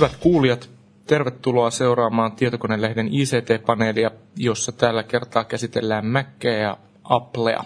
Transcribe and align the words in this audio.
Hyvät 0.00 0.16
kuulijat, 0.16 0.70
tervetuloa 1.06 1.70
seuraamaan 1.70 2.32
Tietokonelehden 2.32 3.08
ICT-paneelia, 3.08 4.10
jossa 4.36 4.72
tällä 4.72 5.02
kertaa 5.02 5.44
käsitellään 5.44 6.06
Mackeä 6.06 6.58
ja 6.58 6.76
Applea. 7.04 7.64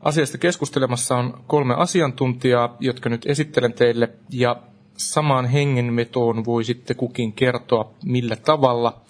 Asiasta 0.00 0.38
keskustelemassa 0.38 1.16
on 1.16 1.44
kolme 1.46 1.74
asiantuntijaa, 1.74 2.76
jotka 2.80 3.08
nyt 3.08 3.26
esittelen 3.26 3.72
teille, 3.72 4.08
ja 4.30 4.62
samaan 4.96 5.46
hengenvetoon 5.46 6.44
voi 6.44 6.64
sitten 6.64 6.96
kukin 6.96 7.32
kertoa, 7.32 7.94
millä 8.04 8.36
tavalla 8.36 9.00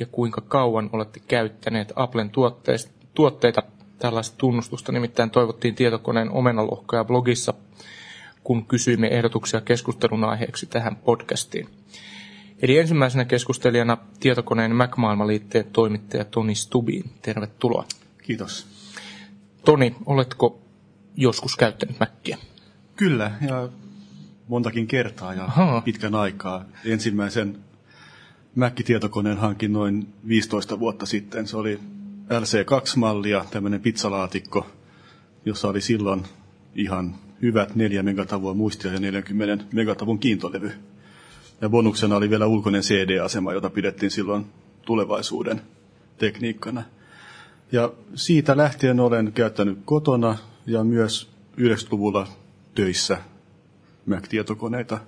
ja 0.00 0.06
kuinka 0.06 0.40
kauan 0.40 0.90
olette 0.92 1.20
käyttäneet 1.28 1.92
Applen 1.96 2.30
tuotteita. 3.14 3.62
Tällaista 3.98 4.36
tunnustusta 4.36 4.92
nimittäin 4.92 5.30
toivottiin 5.30 5.74
tietokoneen 5.74 6.30
omenalohkoja 6.30 7.04
blogissa 7.04 7.54
kun 8.44 8.66
kysyimme 8.66 9.08
ehdotuksia 9.08 9.60
keskustelun 9.60 10.24
aiheeksi 10.24 10.66
tähän 10.66 10.96
podcastiin. 10.96 11.68
Eli 12.62 12.78
ensimmäisenä 12.78 13.24
keskustelijana 13.24 13.98
tietokoneen 14.20 14.76
Mac-maailmaliitteen 14.76 15.64
toimittaja 15.72 16.24
Toni 16.24 16.54
Stubiin. 16.54 17.10
Tervetuloa. 17.22 17.84
Kiitos. 18.22 18.73
Toni, 19.64 19.96
oletko 20.06 20.58
joskus 21.16 21.56
käyttänyt 21.56 22.00
Mäkkiä? 22.00 22.38
Kyllä, 22.96 23.30
ja 23.48 23.68
montakin 24.48 24.86
kertaa 24.86 25.34
ja 25.34 25.44
Aha. 25.44 25.80
pitkän 25.80 26.14
aikaa. 26.14 26.64
Ensimmäisen 26.84 27.58
Mac-tietokoneen 28.54 29.38
hankin 29.38 29.72
noin 29.72 30.06
15 30.28 30.78
vuotta 30.78 31.06
sitten. 31.06 31.46
Se 31.46 31.56
oli 31.56 31.80
LC2-mallia, 32.30 33.44
tämmöinen 33.50 33.80
pizzalaatikko, 33.80 34.66
jossa 35.44 35.68
oli 35.68 35.80
silloin 35.80 36.22
ihan 36.74 37.14
hyvät 37.42 37.74
4 37.74 38.02
megatavua 38.02 38.54
muistia 38.54 38.92
ja 38.92 39.00
40 39.00 39.64
megatavun 39.72 40.18
kiintolevy. 40.18 40.72
Ja 41.60 41.68
bonuksena 41.68 42.16
oli 42.16 42.30
vielä 42.30 42.46
ulkoinen 42.46 42.82
CD-asema, 42.82 43.52
jota 43.52 43.70
pidettiin 43.70 44.10
silloin 44.10 44.46
tulevaisuuden 44.86 45.60
tekniikkana. 46.18 46.82
Ja 47.72 47.92
siitä 48.14 48.56
lähtien 48.56 49.00
olen 49.00 49.32
käyttänyt 49.32 49.78
kotona 49.84 50.38
ja 50.66 50.84
myös 50.84 51.28
90-luvulla 51.60 52.28
töissä 52.74 53.18
Mac-tietokoneita. 54.06 54.98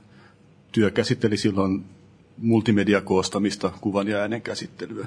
Työ 0.72 0.90
käsitteli 0.90 1.36
silloin 1.36 1.84
multimediakoostamista, 2.38 3.72
kuvan 3.80 4.08
ja 4.08 4.18
äänen 4.18 4.42
käsittelyä. 4.42 5.06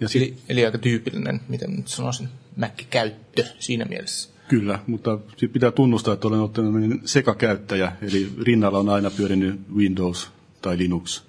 Ja 0.00 0.08
sit... 0.08 0.22
eli, 0.22 0.36
eli 0.48 0.64
aika 0.64 0.78
tyypillinen, 0.78 1.40
miten 1.48 1.76
nyt 1.76 1.88
sanoisin, 1.88 2.28
Mac-käyttö 2.56 3.44
siinä 3.58 3.84
mielessä. 3.84 4.30
Kyllä, 4.48 4.78
mutta 4.86 5.18
pitää 5.52 5.70
tunnustaa, 5.70 6.14
että 6.14 6.28
olen 6.28 6.40
ottanut 6.40 6.74
sekakäyttäjä, 7.04 7.92
eli 8.02 8.32
rinnalla 8.42 8.78
on 8.78 8.88
aina 8.88 9.10
pyörinyt 9.10 9.60
Windows 9.76 10.30
tai 10.62 10.78
Linux. 10.78 11.22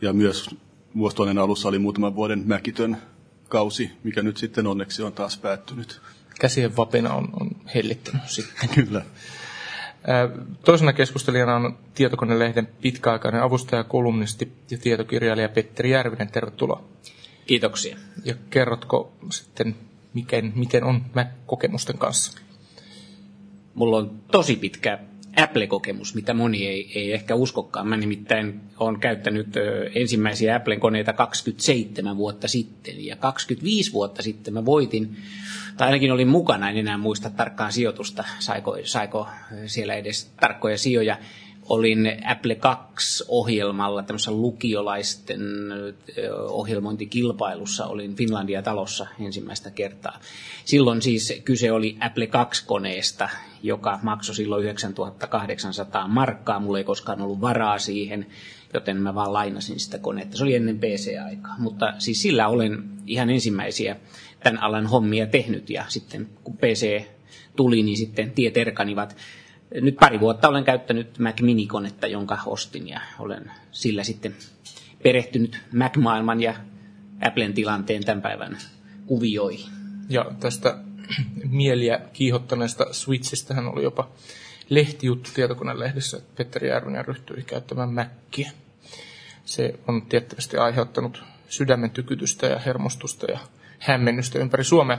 Ja 0.00 0.12
myös 0.12 0.50
vuosituhannen 0.96 1.38
alussa 1.38 1.68
oli 1.68 1.78
muutaman 1.78 2.14
vuoden 2.14 2.42
mäkitön 2.46 2.96
kausi, 3.50 3.90
mikä 4.04 4.22
nyt 4.22 4.36
sitten 4.36 4.66
onneksi 4.66 5.02
on 5.02 5.12
taas 5.12 5.38
päättynyt. 5.38 6.00
Käsien 6.40 6.76
vapina 6.76 7.14
on, 7.14 7.28
on 7.40 7.50
hellittänyt 7.74 8.28
sitten. 8.28 8.68
Kyllä. 8.74 9.02
Toisena 10.64 10.92
keskustelijana 10.92 11.56
on 11.56 11.78
Tietokonelehden 11.94 12.68
pitkäaikainen 12.80 13.42
avustaja, 13.42 13.84
kolumnisti 13.84 14.52
ja 14.70 14.78
tietokirjailija 14.78 15.48
Petteri 15.48 15.90
Järvinen. 15.90 16.32
Tervetuloa. 16.32 16.84
Kiitoksia. 17.46 17.96
Ja 18.24 18.34
kerrotko 18.50 19.12
sitten, 19.30 19.76
miten, 20.14 20.52
miten 20.56 20.84
on 20.84 21.04
Mac-kokemusten 21.14 21.98
kanssa? 21.98 22.40
mulla 23.74 23.96
on 23.96 24.20
tosi 24.30 24.56
pitkä 24.56 24.98
Apple-kokemus, 25.36 26.14
mitä 26.14 26.34
moni 26.34 26.66
ei, 26.66 26.92
ei 26.94 27.12
ehkä 27.12 27.34
uskokaan. 27.34 27.88
Mä 27.88 27.96
nimittäin 27.96 28.60
olen 28.78 29.00
käyttänyt 29.00 29.46
ensimmäisiä 29.94 30.56
Apple-koneita 30.56 31.12
27 31.12 32.16
vuotta 32.16 32.48
sitten 32.48 33.04
ja 33.04 33.16
25 33.16 33.92
vuotta 33.92 34.22
sitten 34.22 34.54
mä 34.54 34.64
voitin, 34.64 35.16
tai 35.76 35.88
ainakin 35.88 36.12
olin 36.12 36.28
mukana, 36.28 36.70
en 36.70 36.76
enää 36.76 36.98
muista 36.98 37.30
tarkkaan 37.30 37.72
sijoitusta, 37.72 38.24
saiko, 38.38 38.78
saiko 38.84 39.28
siellä 39.66 39.94
edes 39.94 40.32
tarkkoja 40.40 40.78
sijoja 40.78 41.18
olin 41.70 42.12
Apple 42.24 42.54
2-ohjelmalla, 42.54 44.02
tämmöisessä 44.02 44.30
lukiolaisten 44.30 45.40
ohjelmointikilpailussa, 46.48 47.86
olin 47.86 48.16
Finlandia 48.16 48.62
talossa 48.62 49.06
ensimmäistä 49.20 49.70
kertaa. 49.70 50.18
Silloin 50.64 51.02
siis 51.02 51.40
kyse 51.44 51.72
oli 51.72 51.96
Apple 52.00 52.24
2-koneesta, 52.24 53.28
joka 53.62 53.98
maksoi 54.02 54.34
silloin 54.34 54.64
9800 54.64 56.08
markkaa. 56.08 56.60
Mulla 56.60 56.78
ei 56.78 56.84
koskaan 56.84 57.22
ollut 57.22 57.40
varaa 57.40 57.78
siihen, 57.78 58.26
joten 58.74 58.96
mä 58.96 59.14
vaan 59.14 59.32
lainasin 59.32 59.80
sitä 59.80 59.98
konetta. 59.98 60.36
Se 60.36 60.44
oli 60.44 60.54
ennen 60.54 60.78
PC-aikaa. 60.78 61.54
Mutta 61.58 61.94
siis 61.98 62.22
sillä 62.22 62.48
olen 62.48 62.84
ihan 63.06 63.30
ensimmäisiä 63.30 63.96
tämän 64.42 64.62
alan 64.62 64.86
hommia 64.86 65.26
tehnyt 65.26 65.70
ja 65.70 65.84
sitten 65.88 66.28
kun 66.44 66.56
PC 66.56 67.02
tuli, 67.56 67.82
niin 67.82 67.96
sitten 67.96 68.30
tiet 68.30 68.56
erkanivat 68.56 69.16
nyt 69.74 69.96
pari 70.00 70.20
vuotta 70.20 70.48
olen 70.48 70.64
käyttänyt 70.64 71.18
Mac 71.18 71.40
Mini-konetta, 71.40 72.06
jonka 72.06 72.38
ostin 72.46 72.88
ja 72.88 73.00
olen 73.18 73.50
sillä 73.72 74.04
sitten 74.04 74.34
perehtynyt 75.02 75.60
Mac-maailman 75.72 76.42
ja 76.42 76.54
Applen 77.20 77.54
tilanteen 77.54 78.04
tämän 78.04 78.22
päivän 78.22 78.58
kuvioihin. 79.06 79.70
Ja 80.08 80.26
tästä 80.40 80.78
mieliä 81.44 82.00
kiihottaneesta 82.12 82.86
Switchistä 82.92 83.54
hän 83.54 83.68
oli 83.68 83.82
jopa 83.82 84.08
lehtijuttu 84.68 85.30
tietokonelehdessä, 85.34 86.16
että 86.16 86.32
Petteri 86.36 86.68
Järvinen 86.68 87.04
ryhtyi 87.04 87.42
käyttämään 87.42 87.92
Mackiä. 87.92 88.50
Se 89.44 89.74
on 89.88 90.02
tiettävästi 90.02 90.56
aiheuttanut 90.56 91.22
sydämen 91.48 91.90
tykytystä 91.90 92.46
ja 92.46 92.58
hermostusta 92.58 93.30
ja 93.30 93.38
hämmennystä 93.78 94.38
ympäri 94.38 94.64
Suomea. 94.64 94.98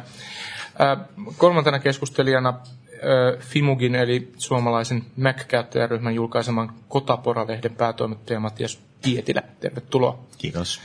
kolmantena 1.37 1.79
keskustelijana 1.79 2.59
Fimugin 3.39 3.95
eli 3.95 4.33
suomalaisen 4.37 5.03
Mac-käyttäjäryhmän 5.17 6.15
julkaiseman 6.15 6.73
Kotapora-lehden 6.87 7.75
päätoimittaja 7.75 8.39
Matias 8.39 8.79
Pietilä. 9.03 9.41
Tervetuloa. 9.59 10.19
Kiitos. 10.37 10.81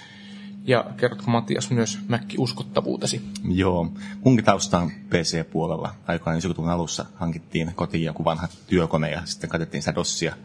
Ja 0.64 0.84
kerrotko 0.96 1.30
Matias 1.30 1.70
myös 1.70 1.98
Mac-uskottavuutesi? 2.08 3.20
Joo, 3.48 3.92
munkin 4.24 4.44
tausta 4.44 4.78
on 4.78 4.90
PC-puolella. 5.10 5.94
Aikaan 6.06 6.36
90 6.36 6.74
alussa 6.74 7.06
hankittiin 7.14 7.72
kotiin 7.74 8.04
joku 8.04 8.24
vanha 8.24 8.48
työkone 8.66 9.10
ja 9.10 9.22
sitten 9.24 9.50
katsottiin 9.50 9.82
sitä 9.82 9.94
DOSsia. 9.94 10.36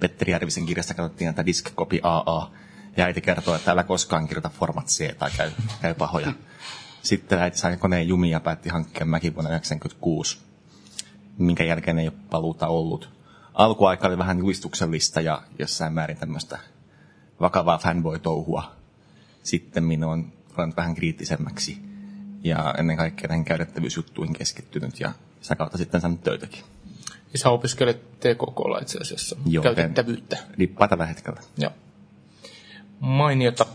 Petteri 0.00 0.32
Järvisen 0.32 0.66
kirjasta 0.66 0.94
katsottiin 0.94 1.26
näitä 1.26 1.46
Disk 1.46 1.74
Copy 1.74 2.00
AA. 2.02 2.50
Ja 2.96 3.04
äiti 3.04 3.20
kertoi, 3.20 3.56
että 3.56 3.70
älä 3.70 3.84
koskaan 3.84 4.28
kirjoita 4.28 4.48
Format 4.48 4.86
C 4.86 5.16
tai 5.18 5.30
käy, 5.36 5.50
käy 5.82 5.94
pahoja. 5.94 6.32
Sitten 7.02 7.38
äiti 7.38 7.58
sai 7.58 7.76
koneen 7.76 8.08
jumiin 8.08 8.32
ja 8.32 8.40
päätti 8.40 8.68
hankkia 8.68 9.06
Macin 9.06 9.34
vuonna 9.34 9.50
1996 9.50 10.47
minkä 11.38 11.64
jälkeen 11.64 11.98
ei 11.98 12.08
ole 12.08 12.16
paluuta 12.30 12.66
ollut. 12.66 13.10
Alkuaika 13.54 14.08
oli 14.08 14.18
vähän 14.18 14.38
julistuksellista 14.38 15.20
ja 15.20 15.42
jossain 15.58 15.92
määrin 15.92 16.16
tämmöistä 16.16 16.58
vakavaa 17.40 17.78
fanboy-touhua. 17.78 18.72
Sitten 19.42 19.84
minä 19.84 20.06
olen 20.06 20.32
ruvennut 20.50 20.76
vähän 20.76 20.94
kriittisemmäksi 20.94 21.78
ja 22.44 22.74
ennen 22.78 22.96
kaikkea 22.96 23.28
näihin 23.28 23.44
käytettävyysjuttuihin 23.44 24.34
keskittynyt 24.34 25.00
ja 25.00 25.12
sitä 25.40 25.56
kautta 25.56 25.78
sitten 25.78 26.00
saanut 26.00 26.22
töitäkin. 26.22 26.60
Ja 27.32 27.38
sä 27.38 27.50
opiskelet 27.50 28.20
TKKlla 28.20 28.78
itse 28.78 28.98
asiassa 28.98 29.36
Joo, 29.46 29.62
käytettävyyttä. 29.62 30.36
Lippaa 30.56 30.88
tällä 30.88 31.06
hetkellä. 31.06 31.40
Joo. 31.58 31.70
Mainiota. 33.00 33.66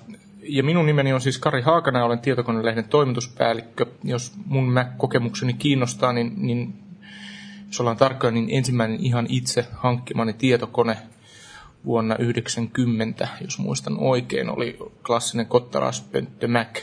Ja 0.42 0.64
minun 0.64 0.86
nimeni 0.86 1.14
on 1.14 1.22
siis 1.22 1.38
Kari 1.38 1.62
Haakana 1.62 2.00
ja 2.00 2.06
olen 2.06 2.20
tietokonelehden 2.20 2.84
toimituspäällikkö. 2.84 3.86
Jos 4.04 4.34
mun 4.46 4.76
kokemukseni 4.98 5.54
kiinnostaa, 5.54 6.14
niin, 6.14 6.34
niin 6.38 6.83
jos 7.74 7.80
ollaan 7.80 7.98
tarkkoja, 7.98 8.32
niin 8.32 8.48
ensimmäinen 8.50 9.00
ihan 9.00 9.26
itse 9.30 9.68
hankkimani 9.72 10.34
tietokone 10.34 10.98
vuonna 11.86 12.16
90, 12.16 13.28
jos 13.42 13.60
muistan 13.60 14.00
oikein, 14.00 14.50
oli 14.50 14.78
klassinen 15.06 15.46
Kottaraspönttö 15.46 16.48
Mac. 16.48 16.80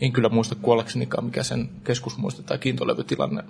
En 0.00 0.12
kyllä 0.12 0.28
muista 0.28 0.54
kuollaksenikaan, 0.54 1.24
mikä 1.24 1.42
sen 1.42 1.68
keskusmuista 1.84 2.42
tai 2.42 2.58
kiintolevytilanne 2.58 3.44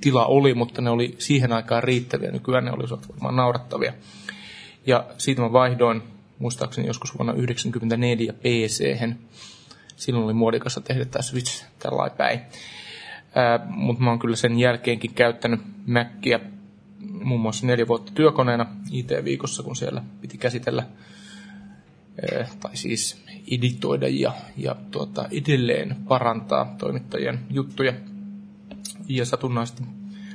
tila 0.00 0.26
oli, 0.26 0.54
mutta 0.54 0.82
ne 0.82 0.90
oli 0.90 1.14
siihen 1.18 1.52
aikaan 1.52 1.82
riittäviä. 1.82 2.30
Nykyään 2.30 2.64
ne 2.64 2.72
olisivat 2.72 3.08
varmaan 3.08 3.36
naurattavia. 3.36 3.92
Ja 4.86 5.06
siitä 5.18 5.42
mä 5.42 5.52
vaihdoin 5.52 6.02
muistaakseni 6.38 6.86
joskus 6.86 7.18
vuonna 7.18 7.32
1994 7.32 8.32
pc. 8.32 9.14
Silloin 9.96 10.24
oli 10.24 10.34
muodikasta 10.34 10.80
tehdä 10.80 11.04
tämä 11.04 11.22
Switch 11.22 11.64
tällä 11.78 12.10
päin. 12.10 12.40
Mutta 13.68 14.02
mä 14.04 14.10
oon 14.10 14.18
kyllä 14.18 14.36
sen 14.36 14.58
jälkeenkin 14.58 15.14
käyttänyt 15.14 15.60
Mäkkiä 15.86 16.40
muun 17.24 17.40
muassa 17.40 17.66
neljä 17.66 17.88
vuotta 17.88 18.12
työkoneena 18.14 18.66
IT-viikossa, 18.90 19.62
kun 19.62 19.76
siellä 19.76 20.02
piti 20.20 20.38
käsitellä 20.38 20.86
tai 22.60 22.76
siis 22.76 23.22
editoida 23.52 24.08
ja, 24.08 24.32
ja 24.56 24.76
tuota, 24.90 25.28
edelleen 25.30 25.96
parantaa 26.08 26.74
toimittajien 26.78 27.38
juttuja. 27.50 27.92
Ja 29.08 29.24
satunnaisesti 29.24 29.82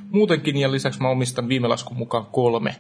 muutenkin, 0.10 0.58
ja 0.58 0.72
lisäksi 0.72 1.02
mä 1.02 1.10
omistan 1.10 1.48
viime 1.48 1.68
laskun 1.68 1.98
mukaan 1.98 2.26
kolme 2.26 2.76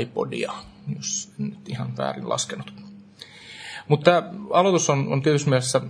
iPodia, 0.00 0.52
jos 0.96 1.32
en 1.40 1.50
nyt 1.50 1.68
ihan 1.68 1.96
väärin 1.96 2.28
laskenut. 2.28 2.81
Mutta 3.88 4.04
tämä 4.04 4.32
aloitus 4.50 4.90
on, 4.90 5.08
on 5.08 5.22
tietysti 5.22 5.50
mielessä 5.50 5.80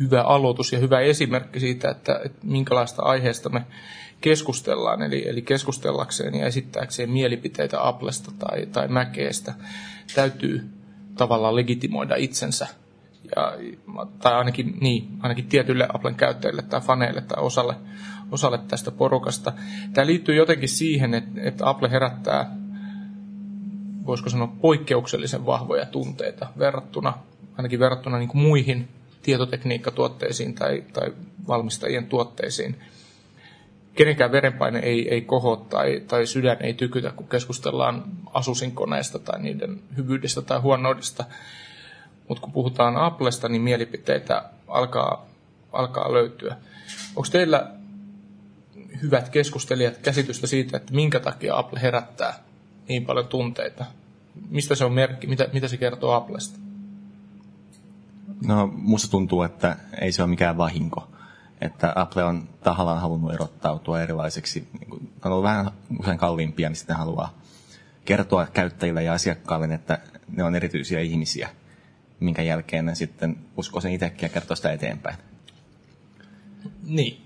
hyvä 0.00 0.22
aloitus 0.22 0.72
ja 0.72 0.78
hyvä 0.78 1.00
esimerkki 1.00 1.60
siitä, 1.60 1.90
että, 1.90 2.20
että 2.24 2.38
minkälaista 2.42 3.02
aiheesta 3.02 3.48
me 3.48 3.66
keskustellaan. 4.20 5.02
Eli, 5.02 5.28
eli 5.28 5.42
keskustellakseen 5.42 6.34
ja 6.34 6.46
esittääkseen 6.46 7.10
mielipiteitä 7.10 7.88
Applesta 7.88 8.32
tai, 8.38 8.66
tai 8.66 8.88
Mäkeestä 8.88 9.54
täytyy 10.14 10.70
tavallaan 11.16 11.56
legitimoida 11.56 12.16
itsensä. 12.16 12.66
Ja, 13.36 13.58
tai 14.18 14.34
ainakin, 14.34 14.78
niin, 14.80 15.08
ainakin 15.20 15.46
tietyille 15.46 15.88
Applen 15.94 16.14
käyttäjille 16.14 16.62
tai 16.62 16.80
faneille 16.80 17.20
tai 17.20 17.42
osalle, 17.42 17.74
osalle 18.32 18.58
tästä 18.58 18.90
porukasta. 18.90 19.52
Tämä 19.92 20.06
liittyy 20.06 20.34
jotenkin 20.34 20.68
siihen, 20.68 21.14
että, 21.14 21.40
että 21.42 21.68
Apple 21.68 21.90
herättää, 21.90 22.56
voisiko 24.06 24.30
sanoa, 24.30 24.52
poikkeuksellisen 24.60 25.46
vahvoja 25.46 25.86
tunteita 25.86 26.46
verrattuna, 26.58 27.18
ainakin 27.56 27.80
verrattuna 27.80 28.18
niin 28.18 28.28
kuin 28.28 28.42
muihin 28.42 28.88
tietotekniikkatuotteisiin 29.22 30.54
tai, 30.54 30.84
tai 30.92 31.12
valmistajien 31.48 32.06
tuotteisiin. 32.06 32.80
Kenenkään 33.94 34.32
verenpaine 34.32 34.78
ei, 34.78 35.08
ei 35.08 35.20
koho 35.20 35.56
tai, 35.56 36.02
tai 36.08 36.26
sydän 36.26 36.56
ei 36.60 36.74
tykytä, 36.74 37.10
kun 37.10 37.28
keskustellaan 37.28 38.04
Asusin 38.34 38.72
koneesta 38.72 39.18
tai 39.18 39.42
niiden 39.42 39.80
hyvyydestä 39.96 40.42
tai 40.42 40.58
huonoudesta. 40.60 41.24
Mutta 42.28 42.42
kun 42.42 42.52
puhutaan 42.52 42.96
Applesta, 42.96 43.48
niin 43.48 43.62
mielipiteitä 43.62 44.44
alkaa, 44.68 45.26
alkaa 45.72 46.12
löytyä. 46.12 46.56
Onko 47.16 47.28
teillä 47.32 47.70
hyvät 49.02 49.28
keskustelijat 49.28 49.96
käsitystä 49.96 50.46
siitä, 50.46 50.76
että 50.76 50.94
minkä 50.94 51.20
takia 51.20 51.58
Apple 51.58 51.82
herättää 51.82 52.45
niin 52.88 53.06
paljon 53.06 53.28
tunteita? 53.28 53.84
Mistä 54.48 54.74
se 54.74 54.84
on 54.84 54.92
merkki? 54.92 55.26
Mitä, 55.26 55.48
mitä 55.52 55.68
se 55.68 55.76
kertoo 55.76 56.12
Applesta? 56.12 56.58
No, 58.46 58.66
musta 58.76 59.10
tuntuu, 59.10 59.42
että 59.42 59.76
ei 60.00 60.12
se 60.12 60.22
ole 60.22 60.30
mikään 60.30 60.58
vahinko. 60.58 61.08
Että 61.60 61.92
Apple 61.94 62.24
on 62.24 62.48
tahallaan 62.62 63.00
halunnut 63.00 63.34
erottautua 63.34 64.02
erilaiseksi. 64.02 64.68
Niin 64.80 65.10
on 65.24 65.32
ollut 65.32 65.42
vähän 65.42 65.70
usein 66.00 66.18
kalliimpia, 66.18 66.68
niin 66.68 66.76
sitten 66.76 66.96
haluaa 66.96 67.34
kertoa 68.04 68.46
käyttäjille 68.46 69.02
ja 69.02 69.12
asiakkaille, 69.12 69.74
että 69.74 69.98
ne 70.28 70.44
on 70.44 70.54
erityisiä 70.54 71.00
ihmisiä, 71.00 71.48
minkä 72.20 72.42
jälkeen 72.42 72.86
ne 72.86 72.94
sitten 72.94 73.36
uskoo 73.56 73.80
sen 73.80 73.92
itsekin 73.92 74.22
ja 74.22 74.28
kertoo 74.28 74.56
sitä 74.56 74.72
eteenpäin. 74.72 75.16
Niin, 76.82 77.25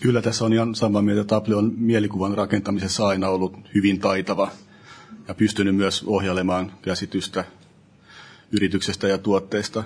Kyllä 0.00 0.22
tässä 0.22 0.44
on 0.44 0.52
ihan 0.52 0.74
samaa 0.74 1.02
mieltä, 1.02 1.20
että 1.20 1.36
Apple 1.36 1.54
on 1.56 1.72
mielikuvan 1.76 2.34
rakentamisessa 2.34 3.06
aina 3.06 3.28
ollut 3.28 3.56
hyvin 3.74 4.00
taitava 4.00 4.48
ja 5.28 5.34
pystynyt 5.34 5.76
myös 5.76 6.04
ohjailemaan 6.06 6.72
käsitystä 6.82 7.44
yrityksestä 8.52 9.08
ja 9.08 9.18
tuotteista. 9.18 9.84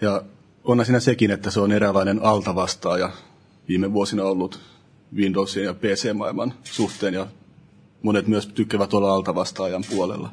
Ja 0.00 0.22
on 0.64 0.84
siinä 0.84 1.00
sekin, 1.00 1.30
että 1.30 1.50
se 1.50 1.60
on 1.60 1.72
eräänlainen 1.72 2.22
altavastaaja 2.22 3.10
viime 3.68 3.92
vuosina 3.92 4.24
ollut 4.24 4.60
Windowsin 5.16 5.64
ja 5.64 5.74
PC-maailman 5.74 6.54
suhteen, 6.64 7.14
ja 7.14 7.26
monet 8.02 8.26
myös 8.26 8.46
tykkäävät 8.46 8.94
olla 8.94 9.14
altavastaajan 9.14 9.84
puolella. 9.90 10.30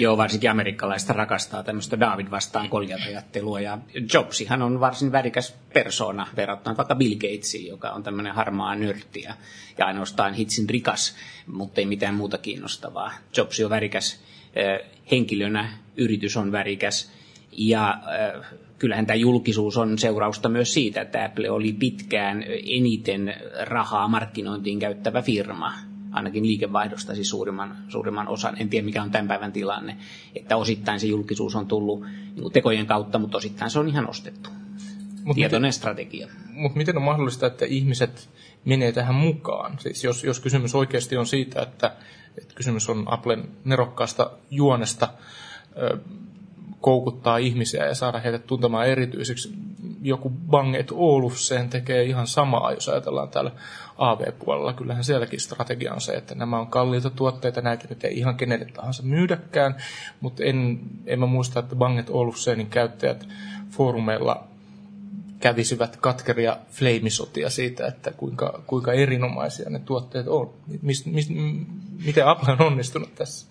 Joo, 0.00 0.16
varsinkin 0.16 0.50
amerikkalaista 0.50 1.12
rakastaa 1.12 1.62
tämmöistä 1.62 2.00
David 2.00 2.30
vastaan 2.30 2.68
koljat-ajattelua. 2.68 3.60
Ja 3.60 3.78
Jobsihan 4.14 4.62
on 4.62 4.80
varsin 4.80 5.12
värikäs 5.12 5.54
persona 5.74 6.26
verrattuna 6.36 6.76
vaikka 6.76 6.94
Bill 6.94 7.14
Gatesiin, 7.14 7.66
joka 7.66 7.90
on 7.90 8.02
tämmöinen 8.02 8.34
harmaa 8.34 8.74
nörtti 8.74 9.22
ja, 9.22 9.34
ja 9.78 9.86
ainoastaan 9.86 10.34
hitsin 10.34 10.68
rikas, 10.68 11.16
mutta 11.46 11.80
ei 11.80 11.86
mitään 11.86 12.14
muuta 12.14 12.38
kiinnostavaa. 12.38 13.12
Jobs 13.36 13.60
on 13.60 13.70
värikäs 13.70 14.20
henkilönä, 15.10 15.72
yritys 15.96 16.36
on 16.36 16.52
värikäs 16.52 17.12
ja 17.52 17.98
kyllähän 18.78 19.06
tämä 19.06 19.14
julkisuus 19.16 19.76
on 19.76 19.98
seurausta 19.98 20.48
myös 20.48 20.74
siitä, 20.74 21.00
että 21.00 21.24
Apple 21.24 21.50
oli 21.50 21.72
pitkään 21.72 22.44
eniten 22.66 23.34
rahaa 23.60 24.08
markkinointiin 24.08 24.78
käyttävä 24.78 25.22
firma 25.22 25.89
ainakin 26.12 26.46
liikevaihdosta 26.46 27.14
siis 27.14 27.30
suurimman, 27.30 27.76
suurimman 27.88 28.28
osan. 28.28 28.56
En 28.60 28.68
tiedä, 28.68 28.84
mikä 28.84 29.02
on 29.02 29.10
tämän 29.10 29.28
päivän 29.28 29.52
tilanne. 29.52 29.96
Että 30.34 30.56
osittain 30.56 31.00
se 31.00 31.06
julkisuus 31.06 31.56
on 31.56 31.66
tullut 31.66 32.04
niin 32.36 32.52
tekojen 32.52 32.86
kautta, 32.86 33.18
mutta 33.18 33.38
osittain 33.38 33.70
se 33.70 33.78
on 33.78 33.88
ihan 33.88 34.08
ostettu. 34.08 34.50
Mut 35.24 35.34
Tietoinen 35.34 35.68
miten, 35.68 35.72
strategia. 35.72 36.28
Mutta 36.52 36.78
miten 36.78 36.96
on 36.96 37.02
mahdollista, 37.02 37.46
että 37.46 37.64
ihmiset 37.64 38.28
menee 38.64 38.92
tähän 38.92 39.14
mukaan? 39.14 39.78
Siis 39.78 40.04
jos, 40.04 40.24
jos 40.24 40.40
kysymys 40.40 40.74
oikeasti 40.74 41.16
on 41.16 41.26
siitä, 41.26 41.62
että, 41.62 41.96
että 42.38 42.54
kysymys 42.54 42.88
on 42.88 43.04
Applen 43.06 43.48
nerokkaasta 43.64 44.30
juonesta, 44.50 45.08
koukuttaa 46.80 47.36
ihmisiä 47.36 47.86
ja 47.86 47.94
saada 47.94 48.18
heitä 48.18 48.38
tuntemaan 48.38 48.88
erityiseksi. 48.88 49.54
Joku 50.02 50.30
Banget 50.30 50.88
Olufsen 50.92 51.70
tekee 51.70 52.04
ihan 52.04 52.26
samaa, 52.26 52.72
jos 52.72 52.88
ajatellaan 52.88 53.28
täällä 53.28 53.50
AV-puolella. 53.98 54.72
Kyllähän 54.72 55.04
sielläkin 55.04 55.40
strategia 55.40 55.94
on 55.94 56.00
se, 56.00 56.12
että 56.12 56.34
nämä 56.34 56.58
on 56.58 56.66
kalliita 56.66 57.10
tuotteita, 57.10 57.60
näitä 57.60 57.86
nyt 57.88 58.04
ei 58.04 58.18
ihan 58.18 58.36
kenelle 58.36 58.64
tahansa 58.64 59.02
myydäkään, 59.02 59.74
mutta 60.20 60.44
en, 60.44 60.80
en 61.06 61.20
mä 61.20 61.26
muista, 61.26 61.60
että 61.60 61.76
Banget 61.76 62.10
Olufsenin 62.10 62.66
käyttäjät 62.66 63.28
foorumeilla 63.70 64.44
kävisivät 65.40 65.96
katkeria 65.96 66.56
fleimisotia 66.70 67.50
siitä, 67.50 67.86
että 67.86 68.10
kuinka, 68.10 68.62
kuinka 68.66 68.92
erinomaisia 68.92 69.70
ne 69.70 69.78
tuotteet 69.78 70.28
on. 70.28 70.54
Mis, 70.82 71.06
mis, 71.06 71.28
miten 72.04 72.26
Apple 72.26 72.52
on 72.52 72.62
onnistunut 72.62 73.14
tässä? 73.14 73.46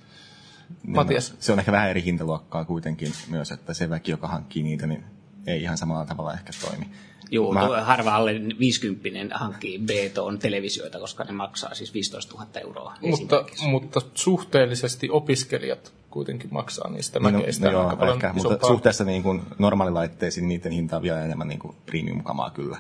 Niin 0.84 0.96
Matias. 0.96 1.36
Se 1.40 1.52
on 1.54 1.60
ehkä 1.60 1.72
vähän 1.72 1.90
eri 1.90 2.04
hintaluokkaa 2.04 2.66
kuitenkin 2.66 3.12
myös, 3.30 3.52
että 3.52 3.74
se 3.74 3.90
väki, 3.90 4.12
joka 4.12 4.28
hankkii 4.28 4.64
niitä, 4.64 4.88
niin 4.88 5.04
ei 5.50 5.62
ihan 5.62 5.78
samalla 5.78 6.06
tavalla 6.06 6.34
ehkä 6.34 6.52
toimi. 6.62 6.86
Joo, 7.32 7.54
Mä... 7.54 7.84
harva 7.84 8.16
alle 8.16 8.32
50 8.60 9.38
hankkii 9.38 9.80
Beton 9.80 10.40
televisioita, 10.40 11.00
koska 11.00 11.24
ne 11.24 11.32
maksaa 11.32 11.74
siis 11.74 11.94
15 11.94 12.34
000 12.34 12.48
euroa. 12.64 12.96
Mutta, 13.02 13.46
mutta 13.70 14.02
suhteellisesti 14.16 15.10
opiskelijat 15.10 15.94
kuitenkin 16.10 16.50
maksaa 16.54 16.92
niistä 16.92 17.20
niin, 17.20 17.36
mäkeistä. 17.36 17.66
No, 17.66 17.72
joo, 17.72 18.14
ehkä, 18.14 18.34
mutta 18.34 18.68
suhteessa 18.68 19.04
niin 19.04 19.24
kuin 19.24 19.42
normaalilaitteisiin 19.60 20.48
niiden 20.48 20.72
hinta 20.72 20.96
on 20.96 21.02
vielä 21.02 21.26
enemmän 21.26 21.48
niin 21.48 21.60
kuin 21.60 21.76
premium-kamaa 21.86 22.50
kyllä 22.50 22.78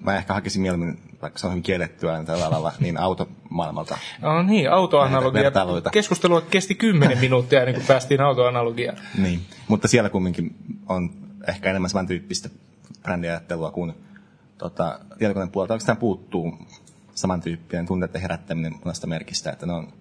mä 0.00 0.16
ehkä 0.16 0.34
hakisin 0.34 0.62
mieluummin, 0.62 0.98
vaikka 1.22 1.38
se 1.38 1.46
on 1.46 1.52
hyvin 1.52 1.62
kiellettyä 1.62 2.24
tällä 2.24 2.50
lailla, 2.50 2.72
niin 2.80 3.00
automaailmalta. 3.00 3.98
No 4.22 4.42
niin, 4.42 4.70
autoanalogia. 4.70 5.50
Keskustelua 5.92 6.40
kesti 6.40 6.74
kymmenen 6.74 7.18
minuuttia 7.18 7.60
ennen 7.60 7.74
kuin 7.74 7.86
päästiin 7.86 8.20
autoanalogiaan. 8.20 8.98
Niin, 9.18 9.40
mutta 9.68 9.88
siellä 9.88 10.10
kumminkin 10.10 10.56
on 10.88 11.10
ehkä 11.52 11.70
enemmän 11.70 11.90
samantyyppistä 11.90 12.48
brändiajattelua 13.02 13.70
kuin 13.70 13.94
tota, 14.58 15.00
tietokoneen 15.18 15.50
puolelta. 15.50 15.74
Oikeastaan 15.74 15.98
puuttuu 15.98 16.58
samantyyppinen 17.14 17.86
tunteiden 17.86 18.20
herättäminen 18.20 18.74
monesta 18.84 19.06
merkistä, 19.06 19.50
että 19.50 19.66
ne 19.66 19.72
on 19.72 19.92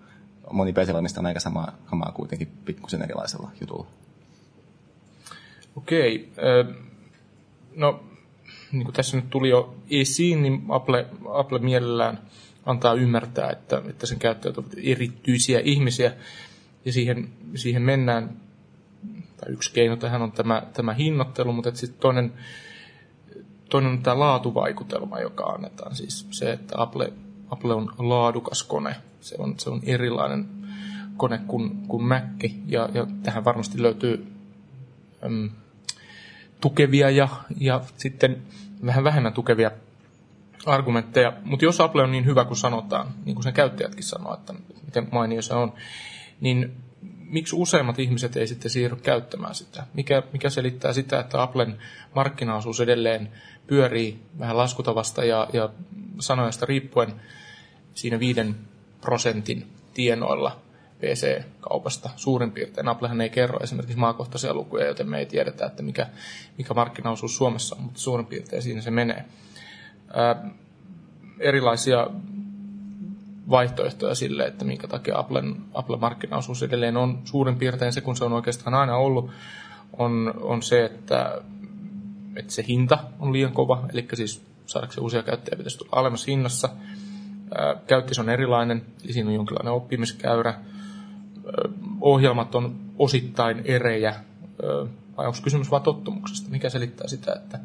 moni 0.51 0.73
pc 0.73 1.17
on 1.17 1.25
aika 1.25 1.39
samaa 1.39 1.77
kamaa 1.85 2.11
kuitenkin 2.11 2.47
pikkusen 2.65 3.01
erilaisella 3.01 3.51
jutulla. 3.61 3.87
Okei. 5.75 6.31
No 7.75 8.03
niin 8.71 8.83
kuin 8.83 8.95
tässä 8.95 9.17
nyt 9.17 9.29
tuli 9.29 9.49
jo 9.49 9.75
esiin, 9.89 10.43
niin 10.43 10.63
Apple, 10.69 11.07
Apple 11.33 11.59
mielellään 11.59 12.19
antaa 12.65 12.93
ymmärtää, 12.93 13.49
että, 13.51 13.81
että 13.89 14.05
sen 14.05 14.19
käyttäjät 14.19 14.57
ovat 14.57 14.73
erityisiä 14.83 15.59
ihmisiä, 15.59 16.13
ja 16.85 16.93
siihen, 16.93 17.29
siihen 17.55 17.81
mennään, 17.81 18.37
tai 19.37 19.53
yksi 19.53 19.73
keino 19.73 19.95
tähän 19.95 20.21
on 20.21 20.31
tämä, 20.31 20.63
tämä 20.73 20.93
hinnoittelu, 20.93 21.53
mutta 21.53 21.75
sitten 21.75 22.01
toinen, 22.01 22.33
toinen 23.69 23.91
on 23.91 24.03
tämä 24.03 24.19
laatuvaikutelma, 24.19 25.19
joka 25.19 25.43
annetaan. 25.43 25.95
Siis 25.95 26.27
se, 26.31 26.51
että 26.51 26.75
Apple, 26.77 27.13
Apple 27.49 27.73
on 27.73 27.93
laadukas 27.97 28.63
kone, 28.63 28.95
se 29.21 29.35
on, 29.39 29.59
se 29.59 29.69
on 29.69 29.79
erilainen 29.83 30.45
kone 31.17 31.41
kuin, 31.47 31.77
kuin 31.87 32.03
Mac, 32.03 32.23
ja, 32.65 32.89
ja 32.93 33.07
tähän 33.23 33.45
varmasti 33.45 33.81
löytyy 33.81 34.27
äm, 35.25 35.49
tukevia 36.61 37.09
ja, 37.09 37.27
ja 37.59 37.81
sitten 37.97 38.41
vähän 38.85 39.03
vähemmän 39.03 39.33
tukevia 39.33 39.71
argumentteja. 40.65 41.33
Mutta 41.43 41.65
jos 41.65 41.81
Apple 41.81 42.03
on 42.03 42.11
niin 42.11 42.25
hyvä 42.25 42.45
kuin 42.45 42.57
sanotaan, 42.57 43.07
niin 43.25 43.35
kuin 43.35 43.43
sen 43.43 43.53
käyttäjätkin 43.53 44.03
sanoo, 44.03 44.33
että 44.33 44.53
miten 44.85 45.07
mainio 45.11 45.41
se 45.41 45.53
on, 45.53 45.73
niin 46.41 46.75
miksi 47.29 47.55
useimmat 47.55 47.99
ihmiset 47.99 48.37
ei 48.37 48.47
sitten 48.47 48.71
siirry 48.71 48.97
käyttämään 48.97 49.55
sitä? 49.55 49.83
Mikä, 49.93 50.23
mikä 50.33 50.49
selittää 50.49 50.93
sitä, 50.93 51.19
että 51.19 51.41
Applen 51.41 51.77
markkinaosuus 52.15 52.81
edelleen 52.81 53.31
pyörii 53.67 54.19
vähän 54.39 54.57
laskutavasta 54.57 55.25
ja, 55.25 55.47
ja 55.53 55.69
sanojasta 56.19 56.65
riippuen 56.65 57.13
siinä 57.93 58.19
viiden 58.19 58.55
prosentin 59.01 59.67
tienoilla 59.93 60.59
PC-kaupasta 60.99 62.09
suurin 62.15 62.51
piirtein. 62.51 62.87
Applehan 62.87 63.21
ei 63.21 63.29
kerro 63.29 63.59
esimerkiksi 63.63 63.97
maakohtaisia 63.97 64.53
lukuja, 64.53 64.87
joten 64.87 65.09
me 65.09 65.19
ei 65.19 65.25
tiedetä, 65.25 65.65
että 65.65 65.83
mikä, 65.83 66.07
mikä 66.57 66.73
markkinaosuus 66.73 67.37
Suomessa 67.37 67.75
on, 67.75 67.81
mutta 67.81 67.99
suurin 67.99 68.25
piirtein 68.25 68.61
siinä 68.61 68.81
se 68.81 68.91
menee. 68.91 69.25
Ää, 70.13 70.49
erilaisia 71.39 72.07
vaihtoehtoja 73.49 74.15
sille, 74.15 74.45
että 74.45 74.65
minkä 74.65 74.87
takia 74.87 75.19
Applen, 75.19 75.55
Applen 75.73 75.99
markkinaosuus 75.99 76.63
edelleen 76.63 76.97
on 76.97 77.21
suurin 77.25 77.55
piirtein 77.55 77.93
se, 77.93 78.01
kun 78.01 78.15
se 78.15 78.25
on 78.25 78.33
oikeastaan 78.33 78.73
aina 78.73 78.95
ollut, 78.97 79.31
on, 79.97 80.33
on 80.41 80.63
se, 80.63 80.85
että, 80.85 81.41
että 82.35 82.53
se 82.53 82.65
hinta 82.67 82.97
on 83.19 83.33
liian 83.33 83.53
kova, 83.53 83.85
eli 83.93 84.07
siis 84.13 84.45
saadakseen 84.65 85.03
uusia 85.03 85.23
käyttäjiä 85.23 85.57
pitäisi 85.57 85.77
tulla 85.77 85.91
alemmassa 85.99 86.31
hinnassa. 86.31 86.69
Käyttis 87.87 88.19
on 88.19 88.29
erilainen, 88.29 88.85
eli 89.03 89.13
siinä 89.13 89.29
on 89.29 89.35
jonkinlainen 89.35 89.73
oppimiskäyrä. 89.73 90.53
Ohjelmat 92.01 92.55
on 92.55 92.75
osittain 92.99 93.61
erejä, 93.65 94.15
vai 95.17 95.27
onko 95.27 95.39
kysymys 95.43 95.71
vain 95.71 95.83
tottumuksesta? 95.83 96.49
Mikä 96.49 96.69
selittää 96.69 97.07
sitä, 97.07 97.33
että 97.33 97.59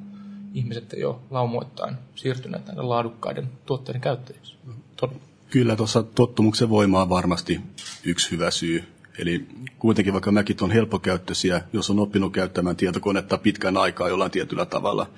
ihmiset 0.54 0.92
ei 0.92 1.04
ole 1.04 1.16
laumoittain 1.30 1.96
siirtyneet 2.14 2.66
näiden 2.66 2.88
laadukkaiden 2.88 3.48
tuotteiden 3.66 4.00
käyttäjiksi? 4.00 4.56
Todella. 4.96 5.31
Kyllä 5.52 5.76
tuossa 5.76 6.02
tottumuksen 6.02 6.70
voima 6.70 7.02
on 7.02 7.08
varmasti 7.08 7.60
yksi 8.04 8.30
hyvä 8.30 8.50
syy. 8.50 8.84
Eli 9.18 9.46
kuitenkin 9.78 10.12
vaikka 10.12 10.32
mäkin 10.32 10.56
on 10.60 10.70
helppokäyttöisiä, 10.70 11.62
jos 11.72 11.90
on 11.90 11.98
oppinut 11.98 12.32
käyttämään 12.32 12.76
tietokonetta 12.76 13.38
pitkän 13.38 13.76
aikaa 13.76 14.08
jollain 14.08 14.30
tietyllä 14.30 14.66
tavalla, 14.66 15.10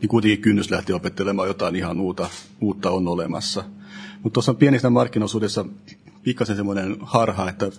niin 0.00 0.08
kuitenkin 0.08 0.40
kynnys 0.40 0.70
lähteä 0.70 0.96
opettelemaan 0.96 1.48
jotain 1.48 1.76
ihan 1.76 2.00
uutta, 2.00 2.28
uutta 2.60 2.90
on 2.90 3.08
olemassa. 3.08 3.64
Mutta 4.22 4.34
tuossa 4.34 4.52
on 4.52 4.56
pienistä 4.56 4.90
markkinoisuudessa 4.90 5.64
pikkasen 6.22 6.56
semmoinen 6.56 6.96
harha, 7.00 7.48
että 7.48 7.70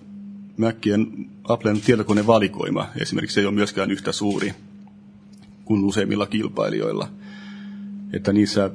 Mäkkien 0.58 1.30
Applen 1.44 1.82
tietokonevalikoima 1.82 2.88
esimerkiksi 3.02 3.40
ei 3.40 3.46
ole 3.46 3.56
myöskään 3.56 3.92
yhtä 3.92 4.12
suuri 4.12 4.54
kuin 5.66 5.86
useimmilla 5.86 6.28
kilpailijoilla. 6.28 7.08
Että 8.14 8.34
niissä 8.34 8.70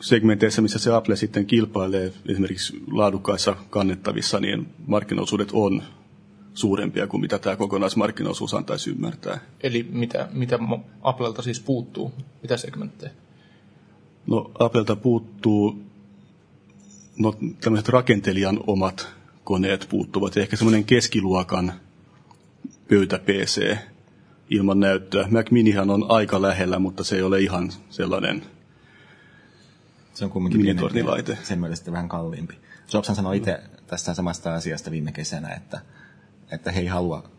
segmenteissä, 0.00 0.62
missä 0.62 0.78
se 0.78 0.92
Apple 0.92 1.16
sitten 1.16 1.46
kilpailee 1.46 2.12
esimerkiksi 2.28 2.82
laadukkaissa 2.90 3.56
kannettavissa, 3.70 4.40
niin 4.40 4.66
markkinaosuudet 4.86 5.48
on 5.52 5.82
suurempia 6.54 7.06
kuin 7.06 7.20
mitä 7.20 7.38
tämä 7.38 7.56
kokonaismarkkinaosuus 7.56 8.54
antaisi 8.54 8.90
ymmärtää. 8.90 9.40
Eli 9.60 9.88
mitä, 9.92 10.28
mitä 10.32 10.58
Applelta 11.02 11.42
siis 11.42 11.60
puuttuu? 11.60 12.12
Mitä 12.42 12.56
segmenttejä? 12.56 13.12
No 14.26 14.50
Applelta 14.58 14.96
puuttuu 14.96 15.82
no, 17.18 17.34
tämmöiset 17.60 17.88
rakentelijan 17.88 18.60
omat 18.66 19.08
koneet 19.44 19.86
puuttuvat. 19.90 20.36
Ehkä 20.36 20.56
semmoinen 20.56 20.84
keskiluokan 20.84 21.72
pöytä-PC 22.88 23.76
ilman 24.50 24.80
näyttöä. 24.80 25.28
Mac 25.30 25.50
Minihan 25.50 25.90
on 25.90 26.06
aika 26.08 26.42
lähellä, 26.42 26.78
mutta 26.78 27.04
se 27.04 27.16
ei 27.16 27.22
ole 27.22 27.40
ihan 27.40 27.72
sellainen 27.90 28.42
se 30.20 30.24
on 30.24 30.30
kumminkin 30.30 30.60
pienempi 30.60 31.02
laite. 31.02 31.38
sen 31.42 31.60
mielestä 31.60 31.92
vähän 31.92 32.08
kalliimpi. 32.08 32.58
Jobshan 32.92 33.16
sanoi 33.16 33.36
itse 33.36 33.60
tästä 33.86 34.14
samasta 34.14 34.54
asiasta 34.54 34.90
viime 34.90 35.12
kesänä, 35.12 35.48
että, 35.48 35.80
että 36.52 36.72
he 36.72 36.80
ei 36.80 36.86
halua 36.86 37.30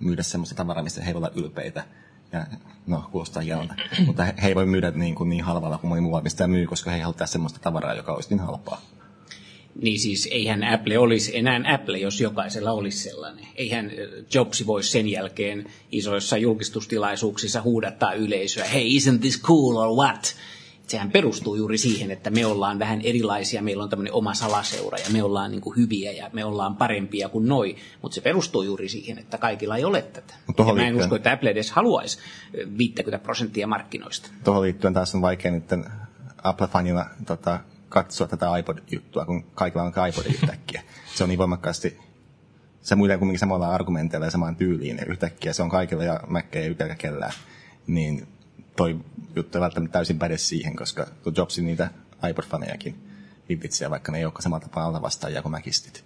myydä 0.00 0.22
semmoista 0.22 0.54
tavaraa, 0.54 0.82
mistä 0.82 1.04
he 1.04 1.14
olla 1.14 1.30
ylpeitä. 1.34 1.84
Ja, 2.32 2.46
no, 2.86 3.08
kuulostaa 3.12 3.42
hienolta. 3.42 3.74
Mutta 4.06 4.24
he, 4.24 4.34
he 4.42 4.48
ei 4.48 4.54
voi 4.54 4.66
myydä 4.66 4.90
niin, 4.90 5.14
kuin 5.14 5.30
niin 5.30 5.44
halvalla 5.44 5.78
kuin 5.78 5.88
moni 5.88 6.00
muu 6.00 6.20
mistä 6.20 6.46
myy, 6.46 6.66
koska 6.66 6.90
he 6.90 6.96
ei 6.96 7.02
halua 7.02 7.26
semmoista 7.26 7.58
tavaraa, 7.58 7.94
joka 7.94 8.12
olisi 8.12 8.28
niin 8.30 8.40
halpaa. 8.40 8.80
Niin 9.82 10.00
siis 10.00 10.28
eihän 10.30 10.64
Apple 10.64 10.98
olisi 10.98 11.36
enää 11.36 11.60
Apple, 11.74 11.98
jos 11.98 12.20
jokaisella 12.20 12.72
olisi 12.72 12.98
sellainen. 12.98 13.46
Eihän 13.54 13.90
Jobsi 14.34 14.66
voisi 14.66 14.90
sen 14.90 15.08
jälkeen 15.08 15.66
isoissa 15.92 16.36
julkistustilaisuuksissa 16.36 17.62
huudattaa 17.62 18.12
yleisöä, 18.12 18.64
hey, 18.64 18.84
isn't 18.84 19.18
this 19.20 19.42
cool 19.42 19.76
or 19.76 19.88
what? 19.88 20.36
Sehän 20.90 21.10
perustuu 21.10 21.54
juuri 21.54 21.78
siihen, 21.78 22.10
että 22.10 22.30
me 22.30 22.46
ollaan 22.46 22.78
vähän 22.78 23.00
erilaisia, 23.00 23.62
meillä 23.62 23.82
on 23.82 23.90
tämmöinen 23.90 24.12
oma 24.12 24.34
salaseura 24.34 24.98
ja 24.98 25.10
me 25.12 25.22
ollaan 25.22 25.50
niin 25.50 25.60
kuin 25.60 25.76
hyviä 25.76 26.12
ja 26.12 26.30
me 26.32 26.44
ollaan 26.44 26.76
parempia 26.76 27.28
kuin 27.28 27.48
noi, 27.48 27.76
mutta 28.02 28.14
se 28.14 28.20
perustuu 28.20 28.62
juuri 28.62 28.88
siihen, 28.88 29.18
että 29.18 29.38
kaikilla 29.38 29.76
ei 29.76 29.84
ole 29.84 30.02
tätä. 30.02 30.34
Ja 30.58 30.74
mä 30.74 30.86
en 30.86 30.96
usko, 30.96 31.16
että 31.16 31.32
Apple 31.32 31.50
edes 31.50 31.70
haluaisi 31.70 32.18
50 32.78 33.18
prosenttia 33.24 33.66
markkinoista. 33.66 34.30
Tuohon 34.44 34.62
liittyen 34.62 34.94
taas 34.94 35.14
on 35.14 35.22
vaikea 35.22 35.50
nyt 35.50 35.64
Apple-fanina 36.42 37.06
tota, 37.26 37.60
katsoa 37.88 38.26
tätä 38.26 38.46
iPod-juttua, 38.58 39.24
kun 39.24 39.44
kaikilla 39.54 39.82
on 39.82 40.08
iPod 40.08 40.26
yhtäkkiä. 40.26 40.82
Se 41.14 41.24
on 41.24 41.28
niin 41.28 41.38
voimakkaasti 41.38 41.98
se 42.82 42.94
muuten 42.94 43.18
kumminkin 43.18 43.38
samalla 43.38 43.74
argumenteilla 43.74 44.26
ja 44.26 44.30
samaan 44.30 44.56
tyyliin. 44.56 44.96
Ja 44.96 45.04
yhtäkkiä 45.04 45.52
se 45.52 45.62
on 45.62 45.70
kaikilla 45.70 46.04
ja 46.04 46.20
Mac 46.26 46.44
ei 46.52 46.76
kellään. 46.98 47.32
Niin 47.86 48.28
toi 48.80 48.96
juttu 49.36 49.58
ei 49.58 49.62
välttämättä 49.62 49.92
täysin 49.92 50.18
päde 50.18 50.38
siihen, 50.38 50.76
koska 50.76 51.06
Jobsin 51.36 51.66
niitä 51.66 51.90
iPod-fanejakin 52.30 52.94
vivitsee, 53.48 53.90
vaikka 53.90 54.12
ne 54.12 54.18
ei 54.18 54.24
olekaan 54.24 54.42
samalla 54.42 54.64
tapaa 54.64 54.86
alla 54.86 55.02
vastaajia 55.02 55.42
kuin 55.42 55.52
Mäkistit. 55.52 56.04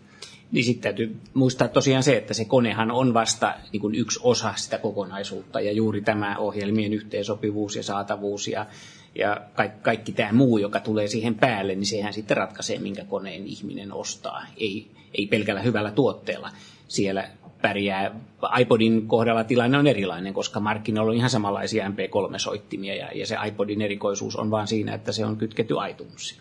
Niin 0.52 0.64
sitten 0.64 0.83
täytyy 0.83 1.21
muistaa 1.35 1.69
tosiaan 1.69 2.02
se, 2.02 2.16
että 2.16 2.35
se 2.35 2.45
konehan 2.45 2.90
on 2.90 3.14
vasta 3.14 3.54
niin 3.73 3.81
kuin 3.81 3.95
yksi 3.95 4.21
osa 4.23 4.54
sitä 4.57 4.78
kokonaisuutta 4.78 5.61
ja 5.61 5.73
juuri 5.73 6.00
tämä 6.00 6.38
ohjelmien 6.38 6.93
yhteensopivuus 6.93 7.76
ja 7.76 7.83
saatavuus 7.83 8.49
ja, 8.49 8.66
ja 9.14 9.40
kaikki, 9.54 9.81
kaikki 9.83 10.12
tämä 10.12 10.33
muu, 10.33 10.59
joka 10.59 10.81
tulee 10.81 11.07
siihen 11.09 11.35
päälle, 11.35 11.75
niin 11.75 11.87
sehän 11.87 12.12
sitten 12.12 12.37
ratkaisee, 12.37 12.78
minkä 12.78 13.04
koneen 13.04 13.47
ihminen 13.47 13.93
ostaa. 13.93 14.47
Ei, 14.57 14.90
ei 15.19 15.26
pelkällä 15.26 15.62
hyvällä 15.62 15.90
tuotteella. 15.90 16.50
Siellä 16.88 17.31
pärjää. 17.64 18.21
iPodin 18.61 19.09
kohdalla 19.09 19.44
tilanne 19.44 19.78
on 19.78 19.87
erilainen, 19.87 20.35
koska 20.35 20.61
markkinoilla 20.61 21.11
on 21.11 21.16
ihan 21.16 21.30
samanlaisia 21.30 21.88
MP3-soittimia 21.88 22.94
ja, 22.94 23.09
ja 23.14 23.26
se 23.26 23.37
iPodin 23.47 23.83
erikoisuus 23.83 24.37
on 24.37 24.50
vaan 24.50 24.66
siinä, 24.66 24.94
että 24.94 25.12
se 25.12 25.26
on 25.26 25.37
kytketty 25.37 25.75
iTunesiin. 25.90 26.40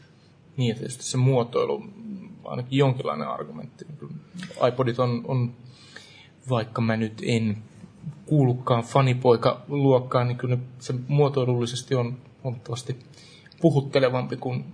Niin, 0.57 0.75
tietysti 0.75 1.03
se 1.03 1.17
muotoilu 1.17 1.83
ainakin 2.43 2.79
jonkinlainen 2.79 3.27
argumentti. 3.27 3.85
iPodit 4.67 4.99
on, 4.99 5.21
on 5.27 5.53
vaikka 6.49 6.81
mä 6.81 6.97
nyt 6.97 7.21
en 7.25 7.57
kuulukaan 8.25 8.83
fanipoika 8.83 9.61
luokkaan, 9.67 10.27
niin 10.27 10.37
kyllä 10.37 10.57
se 10.79 10.93
muotoilullisesti 11.07 11.95
on 11.95 12.17
huomattavasti 12.43 12.99
puhuttelevampi 13.61 14.37
kuin 14.37 14.65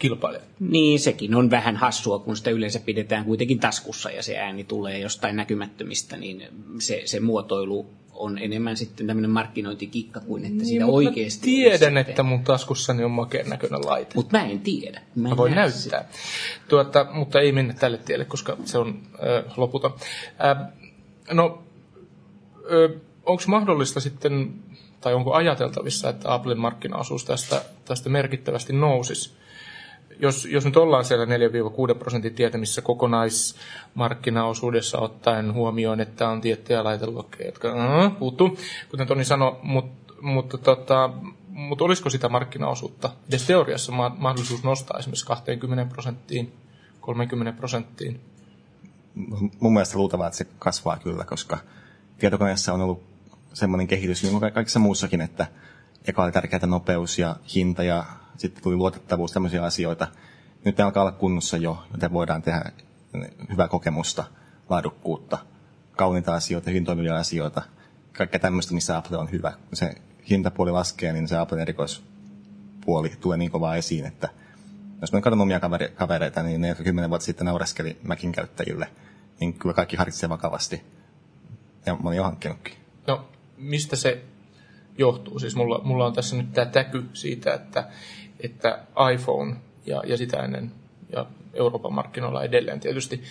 kilpailijat. 0.00 0.44
Niin, 0.60 1.00
sekin 1.00 1.34
on 1.34 1.50
vähän 1.50 1.76
hassua, 1.76 2.18
kun 2.18 2.36
sitä 2.36 2.50
yleensä 2.50 2.80
pidetään 2.80 3.24
kuitenkin 3.24 3.60
taskussa 3.60 4.10
ja 4.10 4.22
se 4.22 4.38
ääni 4.38 4.64
tulee 4.64 4.98
jostain 4.98 5.36
näkymättömistä, 5.36 6.16
niin 6.16 6.44
se, 6.78 7.02
se 7.04 7.20
muotoilu 7.20 7.86
on 8.20 8.38
enemmän 8.38 8.76
sitten 8.76 9.06
tämmöinen 9.06 9.30
markkinointikikka 9.30 10.20
kuin 10.20 10.44
että 10.44 10.64
niin, 10.64 10.84
oikeasti... 10.84 11.40
tiedän, 11.42 11.96
että 11.96 12.22
mun 12.22 12.44
taskussani 12.44 13.04
on 13.04 13.10
makeen 13.10 13.48
näköinen 13.48 13.80
laite. 13.86 14.14
Mutta 14.14 14.38
mä 14.38 14.44
en 14.44 14.60
tiedä. 14.60 15.00
Mä, 15.14 15.28
en 15.28 15.32
mä 15.32 15.36
voin 15.36 15.54
näyttää. 15.54 16.08
Tuota, 16.68 17.06
mutta 17.12 17.40
ei 17.40 17.52
mennä 17.52 17.74
tälle 17.74 17.98
tielle, 17.98 18.24
koska 18.24 18.56
se 18.64 18.78
on 18.78 19.02
äh, 19.14 19.58
loputon. 19.58 19.94
Äh, 20.44 20.72
no, 21.32 21.62
äh, 22.56 23.00
onko 23.26 23.42
mahdollista 23.46 24.00
sitten, 24.00 24.54
tai 25.00 25.14
onko 25.14 25.32
ajateltavissa, 25.32 26.08
että 26.08 26.34
Applen 26.34 26.58
markkinaosuus 26.58 27.24
tästä, 27.24 27.62
tästä 27.84 28.08
merkittävästi 28.08 28.72
nousisi? 28.72 29.40
Jos, 30.20 30.44
jos 30.44 30.64
nyt 30.64 30.76
ollaan 30.76 31.04
siellä 31.04 31.24
4-6 31.24 31.28
prosentin 31.98 32.34
tietämissä 32.34 32.82
kokonaismarkkinaosuudessa 32.82 34.98
ottaen 34.98 35.52
huomioon, 35.52 36.00
että 36.00 36.28
on 36.28 36.40
tiettyjä 36.40 36.84
laiteluokkeja, 36.84 37.48
jotka 37.48 37.72
uh, 37.72 37.78
puuttuu, 38.18 38.58
kuten 38.90 39.06
Toni 39.06 39.24
sanoi, 39.24 39.56
mutta, 39.62 40.14
mutta, 40.20 40.58
tota, 40.58 41.10
mutta 41.48 41.84
olisiko 41.84 42.10
sitä 42.10 42.28
markkinaosuutta 42.28 43.10
edes 43.28 43.46
teoriassa 43.46 43.92
mahdollisuus 43.92 44.64
nostaa 44.64 44.98
esimerkiksi 44.98 45.26
20 45.26 45.92
prosenttiin, 45.92 46.52
30 47.00 47.58
prosenttiin? 47.58 48.20
Mun 49.60 49.72
mielestä 49.72 49.98
luultavaa, 49.98 50.26
että 50.26 50.36
se 50.36 50.46
kasvaa 50.58 50.96
kyllä, 50.96 51.24
koska 51.24 51.58
tietokoneessa 52.18 52.74
on 52.74 52.80
ollut 52.80 53.02
semmoinen 53.52 53.86
kehitys, 53.86 54.22
niin 54.22 54.40
kuin 54.40 54.52
kaikissa 54.52 54.78
muussakin, 54.78 55.20
että 55.20 55.46
eka 56.08 56.24
oli 56.24 56.32
tärkeää 56.32 56.66
nopeus 56.66 57.18
ja 57.18 57.36
hinta 57.54 57.82
ja 57.82 58.04
sitten 58.40 58.62
tuli 58.62 58.76
luotettavuus, 58.76 59.32
tämmöisiä 59.32 59.64
asioita. 59.64 60.08
Nyt 60.64 60.78
ne 60.78 60.84
alkaa 60.84 61.02
olla 61.02 61.12
kunnossa 61.12 61.56
jo, 61.56 61.84
joten 61.92 62.12
voidaan 62.12 62.42
tehdä 62.42 62.72
hyvää 63.50 63.68
kokemusta, 63.68 64.24
laadukkuutta, 64.68 65.38
kauniita 65.96 66.34
asioita, 66.34 66.70
hyvin 66.70 66.84
toimivia 66.84 67.16
asioita, 67.16 67.62
kaikkea 68.12 68.40
tämmöistä, 68.40 68.74
missä 68.74 68.96
Apple 68.96 69.18
on 69.18 69.30
hyvä. 69.30 69.50
Kun 69.50 69.76
se 69.76 69.94
hintapuoli 70.30 70.70
laskee, 70.70 71.12
niin 71.12 71.28
se 71.28 71.36
Applen 71.36 71.60
erikoispuoli 71.60 73.12
tulee 73.20 73.38
niin 73.38 73.50
kovaa 73.50 73.76
esiin, 73.76 74.06
että 74.06 74.28
jos 75.00 75.12
mä 75.12 75.20
katson 75.20 75.40
omia 75.40 75.60
kavereita, 75.94 76.42
niin 76.42 76.60
ne, 76.60 76.68
jotka 76.68 76.84
kymmenen 76.84 77.10
vuotta 77.10 77.24
sitten 77.24 77.44
naureskeli 77.44 77.96
Macin 78.08 78.32
käyttäjille, 78.32 78.88
niin 79.40 79.54
kyllä 79.54 79.74
kaikki 79.74 79.96
harkitsee 79.96 80.28
vakavasti. 80.28 80.82
Ja 81.86 81.96
olin 82.04 82.16
jo 82.16 82.22
hankkinutkin. 82.22 82.74
No, 83.06 83.28
mistä 83.56 83.96
se 83.96 84.24
johtuu? 84.98 85.38
Siis 85.38 85.56
mulla, 85.56 85.80
mulla 85.84 86.06
on 86.06 86.12
tässä 86.12 86.36
nyt 86.36 86.52
tämä 86.52 86.66
täky 86.66 87.04
siitä, 87.12 87.54
että, 87.54 87.88
että 88.42 88.78
iPhone 89.14 89.56
ja, 89.86 90.02
ja 90.06 90.16
sitä 90.16 90.36
ennen 90.36 90.72
ja 91.12 91.26
Euroopan 91.54 91.94
markkinoilla 91.94 92.44
edelleen 92.44 92.80
tietysti 92.80 93.22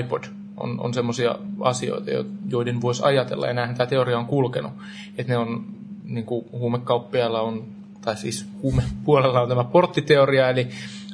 iPod 0.00 0.24
on, 0.56 0.80
on 0.80 0.94
semmoisia 0.94 1.34
asioita, 1.60 2.10
joiden 2.48 2.80
voisi 2.80 3.02
ajatella, 3.04 3.46
ja 3.46 3.54
näinhän 3.54 3.76
tämä 3.76 3.86
teoria 3.86 4.18
on 4.18 4.26
kulkenut, 4.26 4.72
että 5.18 5.32
ne 5.32 5.38
on, 5.38 5.64
niin 6.04 6.26
kuin 6.26 6.46
huumekauppiailla 6.52 7.40
on, 7.40 7.64
tai 8.00 8.16
siis 8.16 8.46
huumepuolella 8.62 9.40
on 9.40 9.48
tämä 9.48 9.64
porttiteoria, 9.64 10.48
eli 10.48 10.68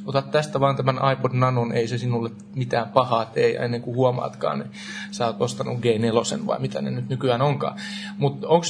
otat 0.07 0.31
tästä 0.31 0.61
vaan 0.61 0.77
tämän 0.77 0.99
iPod 1.13 1.31
Nanon, 1.33 1.73
ei 1.73 1.89
se 1.89 1.99
sinulle 1.99 2.31
mitään 2.55 2.89
pahaa 2.89 3.25
tee, 3.25 3.65
ennen 3.65 3.83
kuin 3.83 3.97
huomaatkaan, 3.97 4.59
niin 4.59 4.71
sä 5.11 5.27
oot 5.27 5.43
ostanut 5.43 5.79
G4 5.79 6.47
vai 6.47 6.59
mitä 6.59 6.83
ne 6.83 6.91
nyt 6.91 7.09
nykyään 7.09 7.43
onkaan. 7.43 7.79
Mutta 8.19 8.49
onko 8.49 8.67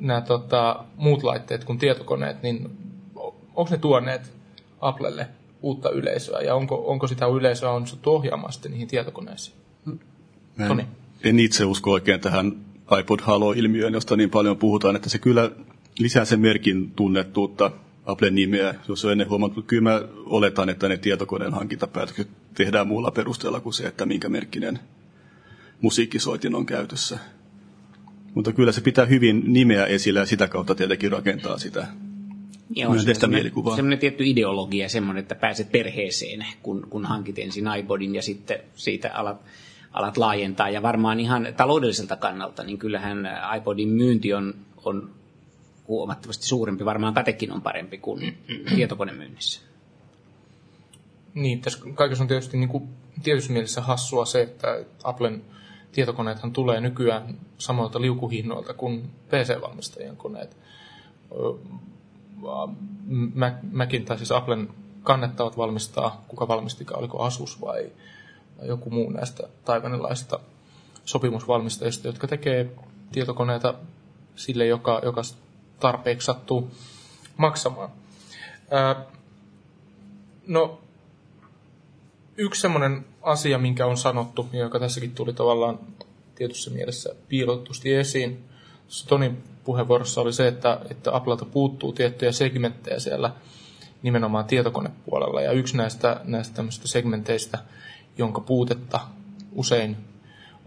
nämä 0.00 0.20
tota, 0.20 0.84
muut 0.96 1.22
laitteet 1.22 1.64
kuin 1.64 1.78
tietokoneet, 1.78 2.42
niin 2.42 2.70
onko 3.56 3.70
ne 3.70 3.78
tuoneet 3.78 4.36
Applelle 4.80 5.28
uutta 5.62 5.90
yleisöä, 5.90 6.40
ja 6.40 6.54
onko, 6.54 6.84
onko 6.86 7.06
sitä 7.06 7.26
yleisöä 7.26 7.70
onnistuttu 7.70 8.14
ohjaamaan 8.14 8.52
sitten 8.52 8.70
niihin 8.70 8.88
tietokoneisiin? 8.88 9.56
En, 10.58 10.86
en 11.24 11.40
itse 11.40 11.64
usko 11.64 11.90
oikein 11.90 12.20
tähän 12.20 12.52
iPod 13.00 13.20
Halo-ilmiöön, 13.22 13.92
josta 13.92 14.16
niin 14.16 14.30
paljon 14.30 14.56
puhutaan, 14.56 14.96
että 14.96 15.08
se 15.08 15.18
kyllä 15.18 15.50
lisää 15.98 16.24
sen 16.24 16.40
merkin 16.40 16.90
tunnettuutta 16.90 17.70
Applen 18.06 18.34
nimeä, 18.34 18.74
jos 18.88 19.04
on 19.04 19.12
ennen 19.12 19.28
huomattu. 19.28 19.62
Kyllä 19.62 19.82
mä 19.82 20.00
oletan, 20.26 20.68
että 20.68 20.88
ne 20.88 20.96
tietokoneen 20.96 21.54
hankintapäätökset 21.54 22.28
tehdään 22.54 22.88
muulla 22.88 23.10
perusteella 23.10 23.60
kuin 23.60 23.74
se, 23.74 23.86
että 23.86 24.06
minkä 24.06 24.28
merkkinen 24.28 24.78
musiikkisoitin 25.80 26.54
on 26.54 26.66
käytössä. 26.66 27.18
Mutta 28.34 28.52
kyllä 28.52 28.72
se 28.72 28.80
pitää 28.80 29.04
hyvin 29.04 29.42
nimeä 29.46 29.86
esillä 29.86 30.20
ja 30.20 30.26
sitä 30.26 30.48
kautta 30.48 30.74
tietenkin 30.74 31.12
rakentaa 31.12 31.58
sitä 31.58 31.86
Joo, 32.70 32.92
myönteistä 32.92 33.26
mielikuvaa. 33.26 33.76
Semmoinen 33.76 33.98
tietty 33.98 34.24
ideologia, 34.26 34.88
semmoinen, 34.88 35.22
että 35.22 35.34
pääset 35.34 35.72
perheeseen, 35.72 36.46
kun, 36.62 36.86
kun 36.90 37.04
hankit 37.04 37.38
ensin 37.38 37.64
iPodin 37.78 38.14
ja 38.14 38.22
sitten 38.22 38.58
siitä 38.74 39.10
alat, 39.14 39.40
alat 39.92 40.16
laajentaa. 40.16 40.70
Ja 40.70 40.82
varmaan 40.82 41.20
ihan 41.20 41.48
taloudelliselta 41.56 42.16
kannalta, 42.16 42.64
niin 42.64 42.78
kyllähän 42.78 43.28
iPodin 43.56 43.88
myynti 43.88 44.34
on, 44.34 44.54
on 44.84 45.10
huomattavasti 45.88 46.46
suurempi. 46.46 46.84
Varmaan 46.84 47.14
katekin 47.14 47.52
on 47.52 47.62
parempi 47.62 47.98
kuin 47.98 48.38
tietokonemyynnissä. 48.76 49.60
Niin, 51.34 51.60
tässä 51.60 51.78
kaikessa 51.94 52.24
on 52.24 52.28
tietysti 52.28 52.56
niin 52.56 52.68
kuin, 52.68 52.88
tietyssä 53.22 53.52
mielessä 53.52 53.80
hassua 53.80 54.24
se, 54.24 54.42
että 54.42 54.84
Applen 55.04 55.44
tietokoneethan 55.92 56.52
tulee 56.52 56.80
nykyään 56.80 57.38
samoilta 57.58 58.00
liukuhinnoilta 58.00 58.74
kuin 58.74 59.10
PC-valmistajien 59.28 60.16
koneet. 60.16 60.56
Macin 63.72 64.04
tai 64.04 64.16
siis 64.16 64.32
Applen 64.32 64.68
kannettavat 65.02 65.56
valmistaa, 65.56 66.24
kuka 66.28 66.48
valmistikaan, 66.48 67.00
oliko 67.00 67.22
Asus 67.22 67.60
vai, 67.60 67.92
joku 68.62 68.90
muu 68.90 69.10
näistä 69.10 69.48
taivanilaisista 69.64 70.40
sopimusvalmistajista, 71.04 72.08
jotka 72.08 72.26
tekee 72.28 72.70
tietokoneita 73.12 73.74
sille, 74.36 74.66
joka, 74.66 75.00
joka 75.04 75.22
tarpeeksi 75.80 76.26
sattuu 76.26 76.70
maksamaan. 77.36 77.90
Ää, 78.70 79.04
no, 80.46 80.80
yksi 82.36 82.60
semmoinen 82.60 83.06
asia, 83.22 83.58
minkä 83.58 83.86
on 83.86 83.96
sanottu, 83.96 84.48
joka 84.52 84.78
tässäkin 84.78 85.14
tuli 85.14 85.32
tavallaan 85.32 85.78
tietyssä 86.34 86.70
mielessä 86.70 87.14
piilotusti 87.28 87.94
esiin, 87.94 88.44
Tonin 89.08 89.42
puheenvuorossa 89.66 90.20
oli 90.20 90.32
se, 90.32 90.48
että, 90.48 90.80
että 90.90 91.16
Applelta 91.16 91.44
puuttuu 91.44 91.92
tiettyjä 91.92 92.32
segmenttejä 92.32 92.98
siellä 92.98 93.30
nimenomaan 94.02 94.44
tietokonepuolella. 94.44 95.40
Ja 95.40 95.52
yksi 95.52 95.76
näistä, 95.76 96.20
näistä 96.24 96.62
segmenteistä, 96.70 97.58
jonka 98.18 98.40
puutetta 98.40 99.00
usein 99.52 99.96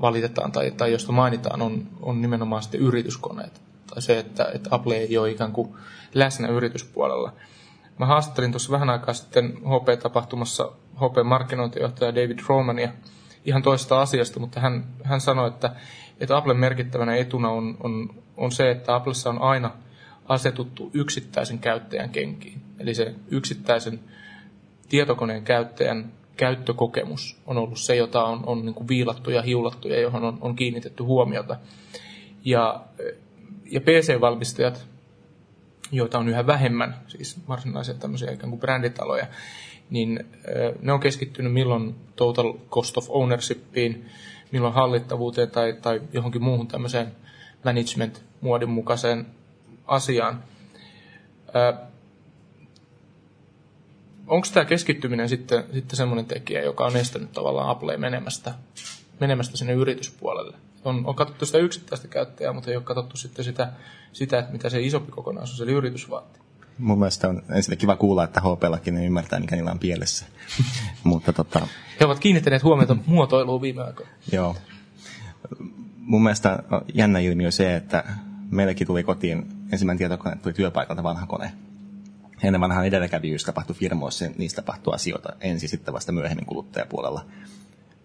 valitetaan 0.02 0.52
tai, 0.52 0.72
tai 0.72 0.92
josta 0.92 1.12
mainitaan, 1.12 1.62
on, 1.62 1.88
on 2.02 2.22
nimenomaan 2.22 2.64
sitten 2.64 2.82
yrityskoneet 2.82 3.62
tai 3.88 4.02
se, 4.02 4.20
että, 4.20 4.52
että 4.54 4.70
Apple 4.72 4.96
ei 4.96 5.18
ole 5.18 5.32
ikään 5.32 5.52
kuin 5.52 5.74
läsnä 6.14 6.48
yrityspuolella. 6.48 7.34
Mä 8.00 8.06
haastattelin 8.06 8.52
tuossa 8.52 8.72
vähän 8.72 8.90
aikaa 8.90 9.14
sitten 9.14 9.54
HP-tapahtumassa 9.58 10.72
HP-markkinointijohtaja 10.96 12.16
David 12.16 12.40
Romania 12.48 12.90
ihan 13.46 13.62
toista 13.62 14.02
asiasta, 14.02 14.40
mutta 14.40 14.60
hän, 14.60 14.86
hän 15.04 15.22
sanoi, 15.22 15.48
että, 15.48 15.76
että 16.20 16.38
Applen 16.38 16.58
merkittävänä 16.58 17.16
etuna 17.16 17.50
on, 17.50 17.78
on, 17.84 18.10
on 18.38 18.52
se, 18.52 18.72
että 18.72 18.96
Applessa 18.96 19.30
on 19.30 19.42
aina 19.42 19.72
asetuttu 20.26 20.92
yksittäisen 20.94 21.60
käyttäjän 21.60 22.10
kenkiin. 22.10 22.62
Eli 22.80 22.94
se 22.94 23.16
yksittäisen 23.32 24.00
tietokoneen 24.90 25.44
käyttäjän 25.44 26.12
käyttökokemus 26.38 27.38
on 27.48 27.58
ollut 27.58 27.80
se, 27.80 27.96
jota 27.96 28.24
on, 28.24 28.44
on 28.46 28.66
niin 28.66 28.76
kuin 28.76 28.88
viilattu 28.88 29.32
ja 29.32 29.42
hiulattu 29.42 29.88
ja 29.88 30.00
johon 30.00 30.24
on, 30.24 30.38
on 30.42 30.56
kiinnitetty 30.56 31.04
huomiota. 31.04 31.58
Ja 32.46 32.86
ja 33.72 33.82
PC-valmistajat, 33.82 34.88
joita 35.92 36.20
on 36.20 36.30
yhä 36.30 36.48
vähemmän, 36.48 36.96
siis 37.08 37.38
varsinaisia 37.48 37.94
tämmöisiä 37.94 38.32
ikään 38.32 38.50
kuin 38.50 38.60
bränditaloja, 38.60 39.28
niin 39.90 40.26
ne 40.82 40.94
on 40.94 41.00
keskittynyt 41.00 41.54
milloin 41.54 41.96
total 42.16 42.54
cost 42.70 42.98
of 42.98 43.06
ownershipiin, 43.10 44.06
milloin 44.52 44.74
hallittavuuteen 44.74 45.52
tai, 45.52 45.74
tai 45.82 46.02
johonkin 46.14 46.44
muuhun 46.44 46.68
tämmöiseen 46.68 47.16
management-muodin 47.66 48.70
mukaiseen 48.70 49.26
asiaan. 49.88 50.44
Onko 54.28 54.48
tämä 54.54 54.66
keskittyminen 54.66 55.30
sitten, 55.30 55.64
sitten 55.74 55.98
semmoinen 55.98 56.26
tekijä, 56.26 56.62
joka 56.62 56.86
on 56.86 56.98
estänyt 56.98 57.32
tavallaan 57.32 57.70
Apple 57.70 57.98
menemästä, 57.98 58.54
menemästä 59.20 59.58
sinne 59.58 59.74
yrityspuolelle? 59.74 60.58
on, 60.86 61.06
on 61.06 61.16
katsottu 61.16 61.46
sitä 61.46 61.58
yksittäistä 61.58 62.08
käyttäjää, 62.08 62.54
mutta 62.54 62.70
ei 62.70 62.76
ole 62.76 62.84
katsottu 62.84 63.18
sitten 63.18 63.46
sitä, 63.46 63.72
sitä 64.14 64.40
että 64.40 64.52
mitä 64.52 64.70
se 64.70 64.82
isompi 64.82 65.12
kokonaisuus, 65.12 65.62
eli 65.62 65.72
yritys 65.72 66.10
vaatii. 66.10 66.42
Mun 66.80 67.00
mielestä 67.00 67.30
on 67.30 67.42
ensinnäkin 67.50 67.80
kiva 67.80 67.96
kuulla, 67.96 68.24
että 68.24 68.42
HP-lakin 68.42 68.94
ne 68.94 69.06
ymmärtää, 69.06 69.40
mikä 69.40 69.56
niillä 69.56 69.72
on 69.72 69.80
pielessä. 69.80 70.26
mutta 71.04 71.34
tota... 71.34 71.68
He 72.00 72.06
ovat 72.06 72.20
kiinnittäneet 72.20 72.64
huomiota 72.64 72.98
muotoiluun 73.06 73.62
viime 73.62 73.82
aikoina. 73.84 74.12
Joo. 74.32 74.56
Mun 75.98 76.24
mielestä 76.24 76.64
jännä 76.94 77.20
ilmiö 77.20 77.52
se, 77.52 77.76
että 77.76 78.04
meillekin 78.52 78.88
tuli 78.88 79.04
kotiin, 79.04 79.46
ensimmäinen 79.72 79.98
tietokone 79.98 80.36
tuli 80.36 80.54
työpaikalta 80.54 81.04
vanha 81.04 81.26
kone. 81.26 81.52
Ennen 82.44 82.62
vanhan 82.62 82.86
edelläkävijyys 82.86 83.44
tapahtui 83.44 83.76
firmoissa, 83.76 84.26
niistä 84.38 84.62
tapahtui 84.62 84.94
asioita 84.96 85.30
ensin, 85.42 85.70
sitten 85.70 85.94
vasta 85.94 86.12
myöhemmin 86.12 86.46
kuluttajapuolella. 86.46 87.26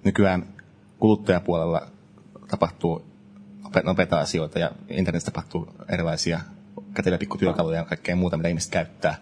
Nykyään 0.05 0.47
kuluttajapuolella 0.99 1.87
tapahtuu 2.49 3.05
nopeita 3.85 4.21
asioita 4.21 4.59
ja 4.59 4.71
internetissä 4.89 5.33
tapahtuu 5.33 5.69
erilaisia 5.89 6.41
käteviä 6.95 7.19
pikkutyökaluja 7.19 7.79
ja 7.79 7.85
kaikkea 7.85 8.17
muuta, 8.17 8.37
mitä 8.37 8.49
ihmiset 8.49 8.71
käyttää. 8.71 9.17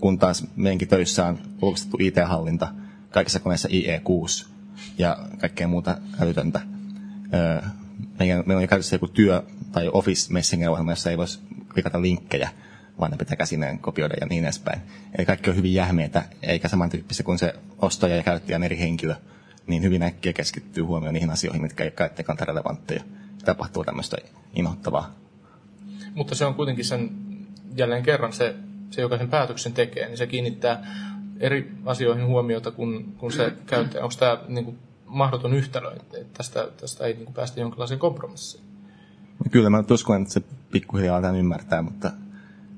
Kun 0.00 0.18
taas 0.18 0.46
meidänkin 0.56 0.88
töissä 0.88 1.26
on 1.26 1.38
ulkoistettu 1.62 1.96
IT-hallinta, 2.00 2.68
kaikissa 3.10 3.40
koneissa 3.40 3.68
IE6 3.68 4.48
ja 4.98 5.18
kaikkea 5.38 5.68
muuta 5.68 5.98
älytöntä. 6.20 6.60
meillä, 8.18 8.60
on 8.62 8.68
käytössä 8.68 8.94
joku 8.94 9.08
työ- 9.08 9.42
tai 9.72 9.90
Office 9.92 10.32
Messenger-ohjelma, 10.32 10.92
jossa 10.92 11.10
ei 11.10 11.18
voisi 11.18 11.40
klikata 11.74 12.02
linkkejä, 12.02 12.50
vaan 13.00 13.10
ne 13.10 13.16
pitää 13.16 13.36
käsineen 13.36 13.78
kopioida 13.78 14.14
ja 14.20 14.26
niin 14.26 14.44
edespäin. 14.44 14.80
Eli 15.18 15.26
kaikki 15.26 15.50
on 15.50 15.56
hyvin 15.56 15.74
jähmeitä, 15.74 16.22
eikä 16.42 16.68
samantyyppistä 16.68 17.22
kuin 17.22 17.38
se 17.38 17.54
ostaja 17.78 18.16
ja 18.16 18.22
käyttäjä 18.22 18.56
on 18.56 18.62
eri 18.64 18.78
henkilö 18.78 19.14
niin 19.68 19.82
hyvin 19.82 20.02
äkkiä 20.02 20.32
keskittyy 20.32 20.84
huomioon 20.84 21.14
niihin 21.14 21.30
asioihin, 21.30 21.62
mitkä 21.62 21.84
ei 21.84 21.90
kaikkein 21.90 22.26
kannalta 22.26 22.44
relevantteja. 22.44 23.02
Tapahtuu 23.44 23.84
tämmöistä 23.84 24.16
inhottavaa. 24.54 25.14
Mutta 26.14 26.34
se 26.34 26.44
on 26.44 26.54
kuitenkin 26.54 26.84
sen, 26.84 27.10
jälleen 27.76 28.02
kerran 28.02 28.32
se, 28.32 28.54
se 28.90 29.00
joka 29.00 29.18
sen 29.18 29.30
päätöksen 29.30 29.72
tekee, 29.72 30.06
niin 30.06 30.18
se 30.18 30.26
kiinnittää 30.26 30.86
eri 31.40 31.72
asioihin 31.84 32.26
huomiota 32.26 32.70
kuin, 32.70 33.12
kuin 33.12 33.32
se 33.32 33.52
käyttäjä. 33.66 34.04
Onko 34.04 34.14
tämä 34.18 34.38
niin 34.48 34.64
kuin, 34.64 34.78
mahdoton 35.06 35.54
yhtälö, 35.54 35.92
että 35.92 36.18
tästä, 36.34 36.68
tästä 36.80 37.04
ei 37.04 37.12
niin 37.12 37.24
kuin, 37.24 37.34
päästä 37.34 37.60
jonkinlaiseen 37.60 38.00
kompromissiin? 38.00 38.64
Kyllä 39.50 39.70
mä 39.70 39.84
uskon, 39.90 40.22
että 40.22 40.34
se 40.34 40.42
pikkuhiljaa 40.70 41.20
tämän 41.20 41.36
ymmärtää, 41.36 41.82
mutta 41.82 42.10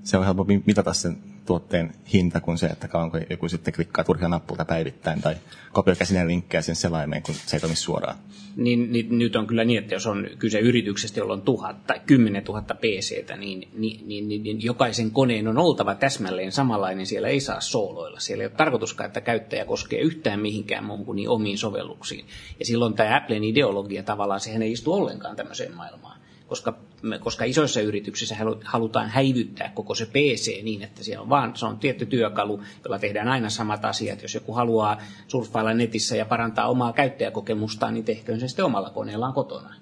se 0.03 0.17
on 0.17 0.25
helppo 0.25 0.47
mitata 0.67 0.93
sen 0.93 1.30
tuotteen 1.51 1.93
hinta 2.13 2.41
kuin 2.41 2.59
se, 2.59 2.67
että 2.67 2.89
kauanko 2.89 3.19
joku 3.31 3.49
sitten 3.49 3.75
klikkaa 3.75 4.05
turhia 4.05 4.29
nappulta 4.29 4.65
päivittäin 4.65 5.21
tai 5.21 5.35
kopioi 5.73 5.97
käsineen 5.97 6.29
linkkejä 6.29 6.63
sen 6.63 6.77
selaimeen, 6.77 7.23
kun 7.23 7.35
se 7.35 7.57
ei 7.57 7.61
toimi 7.61 7.77
suoraan. 7.77 8.17
Niin, 8.57 8.93
niin, 8.93 9.19
nyt 9.19 9.37
on 9.37 9.47
kyllä 9.47 9.65
niin, 9.65 9.79
että 9.79 9.95
jos 9.95 10.07
on 10.07 10.29
kyse 10.39 10.59
yrityksestä, 10.59 11.21
jolla 11.21 11.33
on 11.33 11.43
tuhat 11.43 11.87
tai 11.87 12.01
kymmenen 12.07 12.45
tuhatta 12.45 12.75
PCtä, 12.75 13.37
niin, 13.37 13.69
niin, 13.75 14.09
niin, 14.09 14.29
niin, 14.29 14.43
niin 14.43 14.63
jokaisen 14.63 15.11
koneen 15.11 15.49
on 15.49 15.59
oltava 15.59 15.95
täsmälleen 15.95 16.53
samanlainen. 16.53 17.07
Siellä 17.07 17.29
ei 17.29 17.41
saa 17.41 17.61
sooloilla. 17.61 18.21
Siellä 18.21 18.43
ei 18.43 18.47
ole 18.47 18.57
tarkoituskaan, 18.57 19.07
että 19.07 19.21
käyttäjä 19.21 19.65
koskee 19.65 20.01
yhtään 20.01 20.41
mihinkään 20.41 20.85
muun 20.85 21.05
kuin 21.05 21.17
niin 21.17 21.29
omiin 21.29 21.59
sovelluksiin. 21.59 22.25
Ja 22.59 22.65
silloin 22.65 22.95
tämä 22.95 23.17
Applen 23.17 23.45
ideologia 23.45 24.03
tavallaan, 24.03 24.41
sehän 24.41 24.63
ei 24.63 24.73
istu 24.73 24.93
ollenkaan 24.93 25.37
tämmöiseen 25.37 25.75
maailmaan 25.75 26.20
koska, 26.51 26.75
koska 27.21 27.45
isoissa 27.45 27.81
yrityksissä 27.81 28.37
halutaan 28.65 29.09
häivyttää 29.09 29.73
koko 29.75 29.95
se 29.95 30.07
PC 30.07 30.63
niin, 30.63 30.83
että 30.83 31.05
siellä 31.05 31.23
on 31.23 31.29
vaan, 31.29 31.57
se 31.57 31.67
on 31.67 31.79
tietty 31.79 32.07
työkalu, 32.07 32.61
jolla 32.85 32.99
tehdään 32.99 33.29
aina 33.29 33.51
samat 33.51 33.85
asiat. 33.85 34.23
Jos 34.23 34.35
joku 34.35 34.53
haluaa 34.53 34.99
surffailla 35.29 35.75
netissä 35.75 36.17
ja 36.17 36.25
parantaa 36.25 36.69
omaa 36.69 36.93
käyttäjäkokemustaan, 36.93 37.95
niin 37.95 38.05
tehköön 38.05 38.41
se 38.41 38.49
sitten 38.49 38.65
omalla 38.65 38.91
koneellaan 38.91 39.33
kotona. 39.33 39.75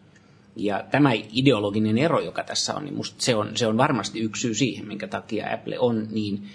Ja 0.57 0.85
tämä 0.91 1.11
ideologinen 1.33 1.99
ero, 1.99 2.21
joka 2.21 2.45
tässä 2.45 2.75
on, 2.75 2.85
niin 2.85 2.95
musta 2.95 3.23
se 3.23 3.35
on, 3.35 3.57
se 3.57 3.67
on 3.67 3.77
varmasti 3.77 4.21
yksi 4.21 4.41
syy 4.41 4.55
siihen, 4.55 4.89
minkä 4.89 5.09
takia 5.09 5.55
Apple 5.55 5.79
on 5.79 6.07
niin 6.11 6.49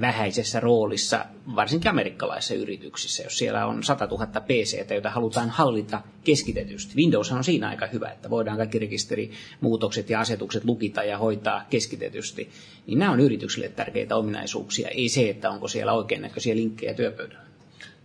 vähäisessä 0.00 0.60
roolissa, 0.60 1.24
varsinkin 1.56 1.90
amerikkalaisissa 1.90 2.54
yrityksissä, 2.54 3.22
jos 3.22 3.38
siellä 3.38 3.66
on 3.66 3.82
100 3.82 4.06
000 4.06 4.26
PC, 4.26 4.90
joita 4.90 5.10
halutaan 5.10 5.50
hallita 5.50 6.02
keskitetysti. 6.24 6.96
Windows 6.96 7.32
on 7.32 7.44
siinä 7.44 7.68
aika 7.68 7.86
hyvä, 7.86 8.08
että 8.08 8.30
voidaan 8.30 8.56
kaikki 8.56 8.78
rekisterimuutokset 8.78 10.10
ja 10.10 10.20
asetukset 10.20 10.64
lukita 10.64 11.02
ja 11.04 11.18
hoitaa 11.18 11.64
keskitetysti. 11.70 12.50
Niin 12.86 12.98
nämä 12.98 13.12
on 13.12 13.20
yrityksille 13.20 13.68
tärkeitä 13.68 14.16
ominaisuuksia, 14.16 14.88
ei 14.88 15.08
se, 15.08 15.30
että 15.30 15.50
onko 15.50 15.68
siellä 15.68 15.92
oikein 15.92 16.22
näköisiä 16.22 16.56
linkkejä 16.56 16.94
työpöydällä. 16.94 17.44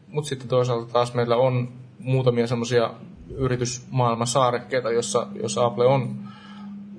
Mutta 0.08 0.30
sitten 0.30 0.48
toisaalta 0.48 0.94
taas 0.94 1.14
meillä 1.14 1.36
on 1.36 1.74
muutamia 2.00 2.48
semmoisia 2.48 2.94
yritysmaailman 3.30 4.28
saarekkeita, 4.28 4.92
jossa, 4.92 5.28
jossa 5.42 5.66
Apple 5.66 5.86
on 5.86 6.25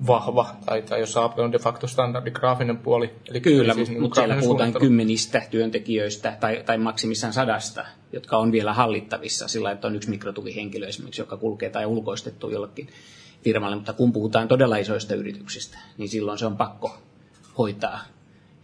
vahva, 0.07 0.55
tai, 0.65 0.81
tai 0.81 0.99
jos 0.99 1.17
Apple 1.17 1.43
on 1.43 1.51
de 1.51 1.59
facto 1.59 1.87
standardi 1.87 2.31
graafinen 2.31 2.77
puoli. 2.77 3.13
Eli 3.29 3.41
Kyllä, 3.41 3.73
siis 3.73 3.89
niin 3.89 4.01
mutta 4.01 4.21
siellä 4.21 4.35
puhutaan 4.39 4.73
kymmenistä 4.73 5.41
työntekijöistä 5.51 6.37
tai, 6.39 6.63
tai 6.65 6.77
maksimissaan 6.77 7.33
sadasta, 7.33 7.85
jotka 8.13 8.37
on 8.37 8.51
vielä 8.51 8.73
hallittavissa 8.73 9.47
sillä, 9.47 9.71
että 9.71 9.87
on 9.87 9.95
yksi 9.95 10.09
mikrotukihenkilö 10.09 10.87
esimerkiksi, 10.87 11.21
joka 11.21 11.37
kulkee 11.37 11.69
tai 11.69 11.85
ulkoistettu 11.85 12.49
jollekin 12.49 12.89
firmalle. 13.43 13.75
Mutta 13.75 13.93
kun 13.93 14.11
puhutaan 14.11 14.47
todella 14.47 14.77
isoista 14.77 15.15
yrityksistä, 15.15 15.77
niin 15.97 16.09
silloin 16.09 16.37
se 16.37 16.45
on 16.45 16.57
pakko 16.57 16.97
hoitaa 17.57 17.99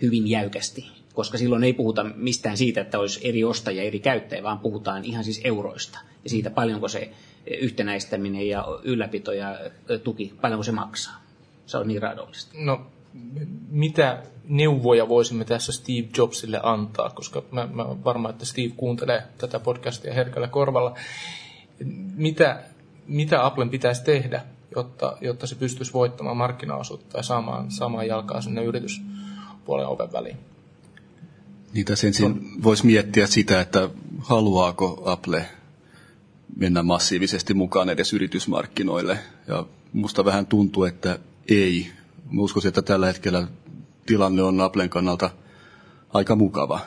hyvin 0.02 0.28
jäykästi, 0.28 0.92
koska 1.14 1.38
silloin 1.38 1.64
ei 1.64 1.74
puhuta 1.74 2.04
mistään 2.04 2.58
siitä, 2.58 2.82
että 2.82 3.00
olisi 3.00 3.28
eri 3.28 3.44
ostajia 3.44 3.84
ja 3.84 3.88
eri 3.88 4.00
käyttäjiä, 4.00 4.44
vaan 4.44 4.60
puhutaan 4.60 5.06
ihan 5.06 5.24
siis 5.24 5.42
euroista 5.44 6.00
ja 6.24 6.30
siitä 6.30 6.50
paljonko 6.50 6.88
se 6.88 7.12
yhtenäistäminen 7.62 8.48
ja 8.48 8.66
ylläpito 8.84 9.32
ja 9.32 9.60
tuki, 10.04 10.34
paljonko 10.42 10.64
se 10.64 10.72
maksaa. 10.72 11.23
Se 11.66 11.78
on 11.78 11.88
niin 11.88 12.02
raadollista. 12.02 12.52
No, 12.58 12.82
mitä 13.70 14.24
neuvoja 14.48 15.10
voisimme 15.10 15.46
tässä 15.46 15.72
Steve 15.72 16.08
Jobsille 16.18 16.60
antaa, 16.64 17.10
koska 17.10 17.44
mä, 17.52 17.68
mä 17.74 18.04
varmaan, 18.04 18.34
että 18.34 18.46
Steve 18.46 18.74
kuuntelee 18.78 19.24
tätä 19.38 19.60
podcastia 19.60 20.14
herkällä 20.14 20.48
korvalla. 20.48 20.96
Mitä, 22.16 22.64
mitä 23.08 23.46
Applen 23.46 23.70
pitäisi 23.70 24.04
tehdä, 24.04 24.44
jotta, 24.76 25.18
jotta 25.22 25.48
se 25.48 25.56
pystyisi 25.56 25.94
voittamaan 25.94 26.38
markkinaosuutta 26.38 27.18
ja 27.18 27.24
saamaan, 27.24 27.72
saamaan 27.72 28.08
jalkaa 28.08 28.42
sinne 28.42 28.64
yrityspuolen 28.64 29.88
oven 29.88 30.14
väliin? 30.14 30.38
Niin 31.74 31.86
tässä 31.86 32.08
ensin 32.08 32.64
voisi 32.64 32.86
miettiä 32.86 33.28
sitä, 33.28 33.62
että 33.62 33.90
haluaako 34.20 35.04
Apple 35.06 35.46
mennä 36.56 36.84
massiivisesti 36.84 37.54
mukaan 37.54 37.90
edes 37.90 38.14
yritysmarkkinoille. 38.14 39.20
Ja 39.48 39.66
musta 39.94 40.26
vähän 40.26 40.46
tuntuu, 40.46 40.84
että 40.84 41.20
ei. 41.48 41.92
Mä 42.32 42.42
uskoisin, 42.42 42.70
että 42.70 42.82
tällä 42.82 43.06
hetkellä 43.06 43.48
tilanne 44.06 44.44
on 44.44 44.62
Applen 44.62 44.90
kannalta 44.90 45.30
aika 46.14 46.36
mukava. 46.36 46.80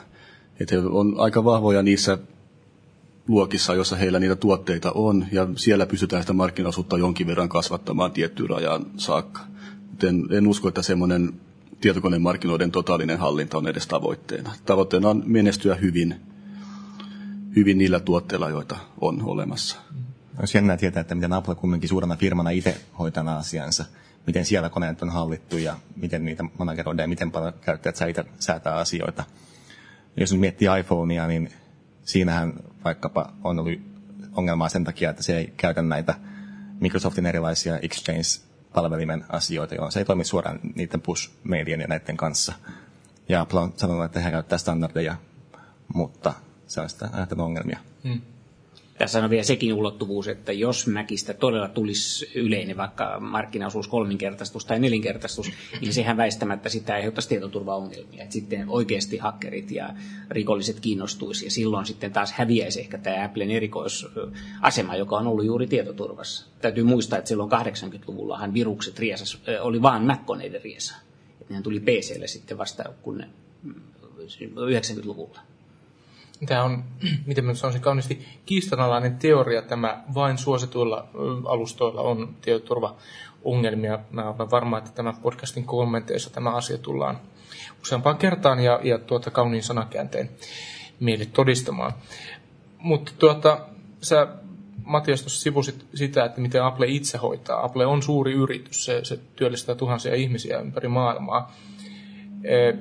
Että 0.59 0.75
he 0.75 0.81
on 0.81 1.15
aika 1.17 1.43
vahvoja 1.43 1.83
niissä 1.83 2.17
luokissa, 3.27 3.75
joissa 3.75 3.95
heillä 3.95 4.19
niitä 4.19 4.35
tuotteita 4.35 4.91
on, 4.91 5.25
ja 5.31 5.47
siellä 5.55 5.85
pystytään 5.85 6.23
sitä 6.23 6.33
markkinaosuutta 6.33 6.97
jonkin 6.97 7.27
verran 7.27 7.49
kasvattamaan 7.49 8.11
tiettyyn 8.11 8.49
rajaan 8.49 8.85
saakka. 8.97 9.41
En, 10.03 10.27
en 10.31 10.47
usko, 10.47 10.67
että 10.67 10.81
semmoinen 10.81 11.33
tietokonemarkkinoiden 11.81 12.71
totaalinen 12.71 13.19
hallinta 13.19 13.57
on 13.57 13.67
edes 13.67 13.87
tavoitteena. 13.87 14.53
Tavoitteena 14.65 15.09
on 15.09 15.23
menestyä 15.25 15.75
hyvin, 15.75 16.15
hyvin 17.55 17.77
niillä 17.77 17.99
tuotteilla, 17.99 18.49
joita 18.49 18.77
on 19.01 19.23
olemassa. 19.23 19.77
Olisi 20.39 20.57
jännää 20.57 20.77
tietää, 20.77 21.01
että 21.01 21.15
miten 21.15 21.33
Apple 21.33 21.55
kumminkin 21.55 21.89
suurena 21.89 22.15
firmana 22.15 22.49
itse 22.49 22.77
hoitaa 22.99 23.37
asiansa 23.37 23.85
miten 24.27 24.45
siellä 24.45 24.69
koneet 24.69 25.01
on 25.01 25.09
hallittu 25.09 25.57
ja 25.57 25.75
miten 25.95 26.25
niitä 26.25 26.43
manageroidaan 26.59 27.03
ja 27.03 27.07
miten 27.07 27.31
paljon 27.31 27.53
käyttäjät 27.61 28.09
itse 28.09 28.25
säätää 28.39 28.75
asioita. 28.75 29.23
Jos 30.17 30.31
nyt 30.31 30.39
miettii 30.41 30.67
iPhonea, 30.79 31.27
niin 31.27 31.49
siinähän 32.05 32.53
vaikkapa 32.85 33.33
on 33.43 33.59
ollut 33.59 33.79
ongelmaa 34.35 34.69
sen 34.69 34.83
takia, 34.83 35.09
että 35.09 35.23
se 35.23 35.37
ei 35.37 35.53
käytä 35.57 35.81
näitä 35.81 36.13
Microsoftin 36.79 37.25
erilaisia 37.25 37.79
Exchange-palvelimen 37.79 39.25
asioita, 39.29 39.75
jolloin 39.75 39.91
se 39.91 39.99
ei 39.99 40.05
toimi 40.05 40.23
suoraan 40.23 40.59
niiden 40.75 41.01
push-mailien 41.01 41.81
ja 41.81 41.87
näiden 41.87 42.17
kanssa. 42.17 42.53
Ja 43.29 43.41
Apple 43.41 43.59
on 43.59 43.73
sanonut, 43.75 44.05
että 44.05 44.19
he 44.19 44.31
käyttää 44.31 44.57
standardeja, 44.57 45.15
mutta 45.93 46.33
se 46.67 46.81
on 46.81 46.89
sitä 46.89 47.09
ongelmia. 47.37 47.79
Hmm. 48.03 48.21
Tässä 48.97 49.23
on 49.23 49.29
vielä 49.29 49.43
sekin 49.43 49.73
ulottuvuus, 49.73 50.27
että 50.27 50.51
jos 50.51 50.87
Mäkistä 50.87 51.33
todella 51.33 51.67
tulisi 51.67 52.31
yleinen 52.35 52.77
vaikka 52.77 53.19
markkinaosuus 53.19 53.87
kolminkertaistus 53.87 54.65
tai 54.65 54.79
nelinkertaistus, 54.79 55.51
niin 55.81 55.93
sehän 55.93 56.17
väistämättä 56.17 56.69
sitä 56.69 56.93
aiheuttaisi 56.93 57.29
tietoturvaongelmia. 57.29 58.23
Että 58.23 58.33
sitten 58.33 58.69
oikeasti 58.69 59.17
hakkerit 59.17 59.71
ja 59.71 59.89
rikolliset 60.29 60.79
kiinnostuisi 60.79 61.45
ja 61.45 61.51
silloin 61.51 61.85
sitten 61.85 62.13
taas 62.13 62.31
häviäisi 62.31 62.79
ehkä 62.79 62.97
tämä 62.97 63.25
Applen 63.25 63.51
erikoisasema, 63.51 64.95
joka 64.95 65.17
on 65.17 65.27
ollut 65.27 65.45
juuri 65.45 65.67
tietoturvassa. 65.67 66.47
Täytyy 66.61 66.83
muistaa, 66.83 67.19
että 67.19 67.29
silloin 67.29 67.51
80-luvullahan 67.51 68.53
virukset 68.53 68.99
riesas, 68.99 69.41
oli 69.61 69.81
vaan 69.81 70.03
Mac-koneiden 70.05 70.61
riesa. 70.61 70.95
Että 71.41 71.53
nehän 71.53 71.63
tuli 71.63 71.79
PClle 71.79 72.27
sitten 72.27 72.57
vasta 72.57 72.83
kun 73.01 73.17
ne 73.17 73.29
90-luvulla. 74.27 75.39
Tämä 76.45 76.63
on, 76.63 76.83
miten 77.25 77.45
mä 77.45 77.53
sanoisin 77.53 77.81
kauniisti, 77.81 78.27
kiistanalainen 78.45 79.17
teoria 79.17 79.61
tämä 79.61 80.03
vain 80.13 80.37
suosituilla 80.37 81.07
alustoilla 81.45 82.01
on 82.01 82.35
tietoturvaongelmia. 82.41 83.99
Mä 84.11 84.29
olen 84.29 84.51
varma, 84.51 84.77
että 84.77 84.91
tämän 84.91 85.15
podcastin 85.21 85.65
kommenteissa 85.65 86.29
tämä 86.29 86.55
asia 86.55 86.77
tullaan 86.77 87.19
useampaan 87.81 88.17
kertaan 88.17 88.59
ja, 88.59 88.79
ja 88.83 88.97
tuota 88.97 89.31
kauniin 89.31 89.63
sanakäänteen 89.63 90.29
meille 90.99 91.25
todistamaan. 91.25 91.93
Mutta 92.77 93.11
tuota, 93.19 93.59
sä 94.01 94.27
Matias 94.83 95.21
tuossa 95.21 95.41
sivusit 95.41 95.85
sitä, 95.93 96.25
että 96.25 96.41
miten 96.41 96.63
Apple 96.63 96.87
itse 96.87 97.17
hoitaa. 97.17 97.65
Apple 97.65 97.85
on 97.85 98.03
suuri 98.03 98.33
yritys, 98.33 98.85
se, 98.85 98.99
se 99.03 99.19
työllistää 99.35 99.75
tuhansia 99.75 100.15
ihmisiä 100.15 100.59
ympäri 100.59 100.87
maailmaa. 100.87 101.55
E, 102.43 102.73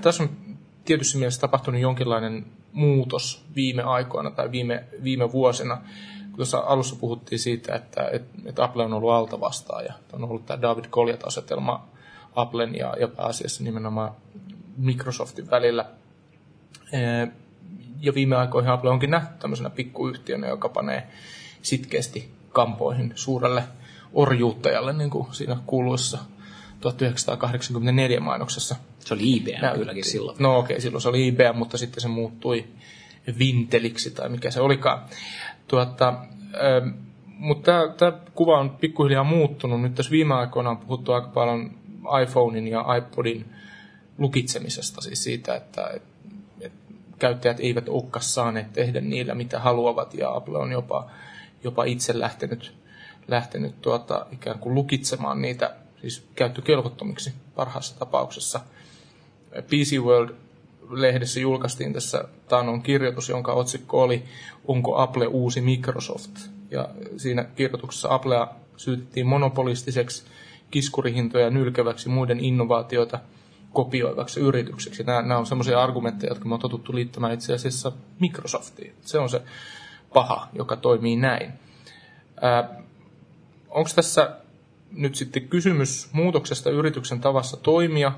tässä 0.00 0.22
on 0.22 0.30
tietyssä 0.88 1.18
mielessä 1.18 1.40
tapahtunut 1.40 1.80
jonkinlainen 1.80 2.46
muutos 2.72 3.44
viime 3.54 3.82
aikoina 3.82 4.30
tai 4.30 4.50
viime, 4.50 4.84
viime 5.02 5.32
vuosina. 5.32 5.80
Tuossa 6.36 6.58
alussa 6.58 6.96
puhuttiin 6.96 7.38
siitä, 7.38 7.74
että, 7.74 8.10
että 8.44 8.64
Apple 8.64 8.84
on 8.84 8.92
ollut 8.92 9.10
alta 9.10 9.40
vastaan 9.40 9.84
ja 9.84 9.92
on 10.12 10.24
ollut 10.24 10.46
tämä 10.46 10.62
David 10.62 10.84
Goliath-asetelma 10.90 11.88
Applen 12.34 12.74
ja, 12.74 12.94
ja 13.00 13.08
pääasiassa 13.08 13.64
nimenomaan 13.64 14.12
Microsoftin 14.76 15.50
välillä. 15.50 15.84
Ja 18.00 18.14
viime 18.14 18.36
aikoina 18.36 18.72
Apple 18.72 18.90
onkin 18.90 19.10
nähty 19.10 19.34
tämmöisenä 19.38 19.70
pikkuyhtiönä, 19.70 20.46
joka 20.46 20.68
panee 20.68 21.06
sitkeästi 21.62 22.30
kampoihin 22.52 23.12
suurelle 23.14 23.64
orjuuttajalle, 24.12 24.92
niin 24.92 25.10
kuin 25.10 25.34
siinä 25.34 25.56
kuuluissa 25.66 26.18
1984 26.80 28.20
mainoksessa. 28.20 28.76
Se 28.98 29.14
oli 29.14 29.32
IBM 29.36 29.60
näytti. 29.60 29.78
kylläkin 29.78 30.04
silloin. 30.04 30.36
No 30.40 30.58
okei, 30.58 30.74
okay, 30.74 30.80
silloin 30.80 31.02
se 31.02 31.08
oli 31.08 31.28
IBM, 31.28 31.56
mutta 31.56 31.78
sitten 31.78 32.00
se 32.00 32.08
muuttui 32.08 32.64
Vinteliksi 33.38 34.10
tai 34.10 34.28
mikä 34.28 34.50
se 34.50 34.60
olikaan. 34.60 35.04
Tuota, 35.68 36.08
ähm, 36.08 36.88
mutta 37.38 37.72
tämä 37.96 38.12
kuva 38.34 38.58
on 38.58 38.70
pikkuhiljaa 38.70 39.24
muuttunut. 39.24 39.82
Nyt 39.82 39.94
tässä 39.94 40.10
viime 40.10 40.34
aikoina 40.34 40.70
on 40.70 40.78
puhuttu 40.78 41.12
aika 41.12 41.28
paljon 41.28 41.70
iPhonein 42.22 42.68
ja 42.68 42.84
iPodin 42.96 43.52
lukitsemisesta, 44.18 45.00
siis 45.00 45.24
siitä, 45.24 45.54
että 45.54 45.90
et, 45.96 46.02
et 46.60 46.72
käyttäjät 47.18 47.60
eivät 47.60 47.88
olekaan 47.88 48.22
saaneet 48.22 48.72
tehdä 48.72 49.00
niillä, 49.00 49.34
mitä 49.34 49.60
haluavat, 49.60 50.14
ja 50.14 50.34
Apple 50.34 50.58
on 50.58 50.72
jopa, 50.72 51.10
jopa 51.64 51.84
itse 51.84 52.18
lähtenyt, 52.18 52.74
lähtenyt 53.28 53.80
tuota, 53.82 54.26
ikään 54.32 54.58
kuin 54.58 54.74
lukitsemaan 54.74 55.42
niitä 55.42 55.76
siis 56.00 56.26
käyttökelvottomiksi 56.34 57.32
parhaassa 57.54 57.98
tapauksessa. 57.98 58.60
PC 59.66 59.96
World-lehdessä 59.98 61.40
julkaistiin 61.40 61.92
tässä 61.92 62.24
taannon 62.48 62.82
kirjoitus, 62.82 63.28
jonka 63.28 63.52
otsikko 63.52 64.02
oli 64.02 64.24
Onko 64.64 64.96
Apple 64.96 65.26
uusi 65.26 65.60
Microsoft? 65.60 66.38
Ja 66.70 66.88
siinä 67.16 67.44
kirjoituksessa 67.44 68.14
Applea 68.14 68.48
syytettiin 68.76 69.26
monopolistiseksi, 69.26 70.22
kiskurihintoja 70.70 71.50
nylkeväksi 71.50 72.08
muiden 72.08 72.40
innovaatioita 72.40 73.20
kopioivaksi 73.72 74.40
yritykseksi. 74.40 75.02
Nämä, 75.02 75.22
nämä 75.22 75.38
on 75.38 75.46
sellaisia 75.46 75.82
argumentteja, 75.82 76.30
jotka 76.30 76.48
me 76.48 76.54
on 76.54 76.60
totuttu 76.60 76.94
liittämään 76.94 77.34
itse 77.34 77.54
asiassa 77.54 77.92
Microsoftiin. 78.20 78.94
Se 79.00 79.18
on 79.18 79.28
se 79.28 79.42
paha, 80.14 80.48
joka 80.52 80.76
toimii 80.76 81.16
näin. 81.16 81.52
Onko 83.68 83.90
tässä 83.94 84.36
nyt 84.92 85.14
sitten 85.14 85.48
kysymys 85.48 86.08
muutoksesta 86.12 86.70
yrityksen 86.70 87.20
tavassa 87.20 87.56
toimia, 87.56 88.12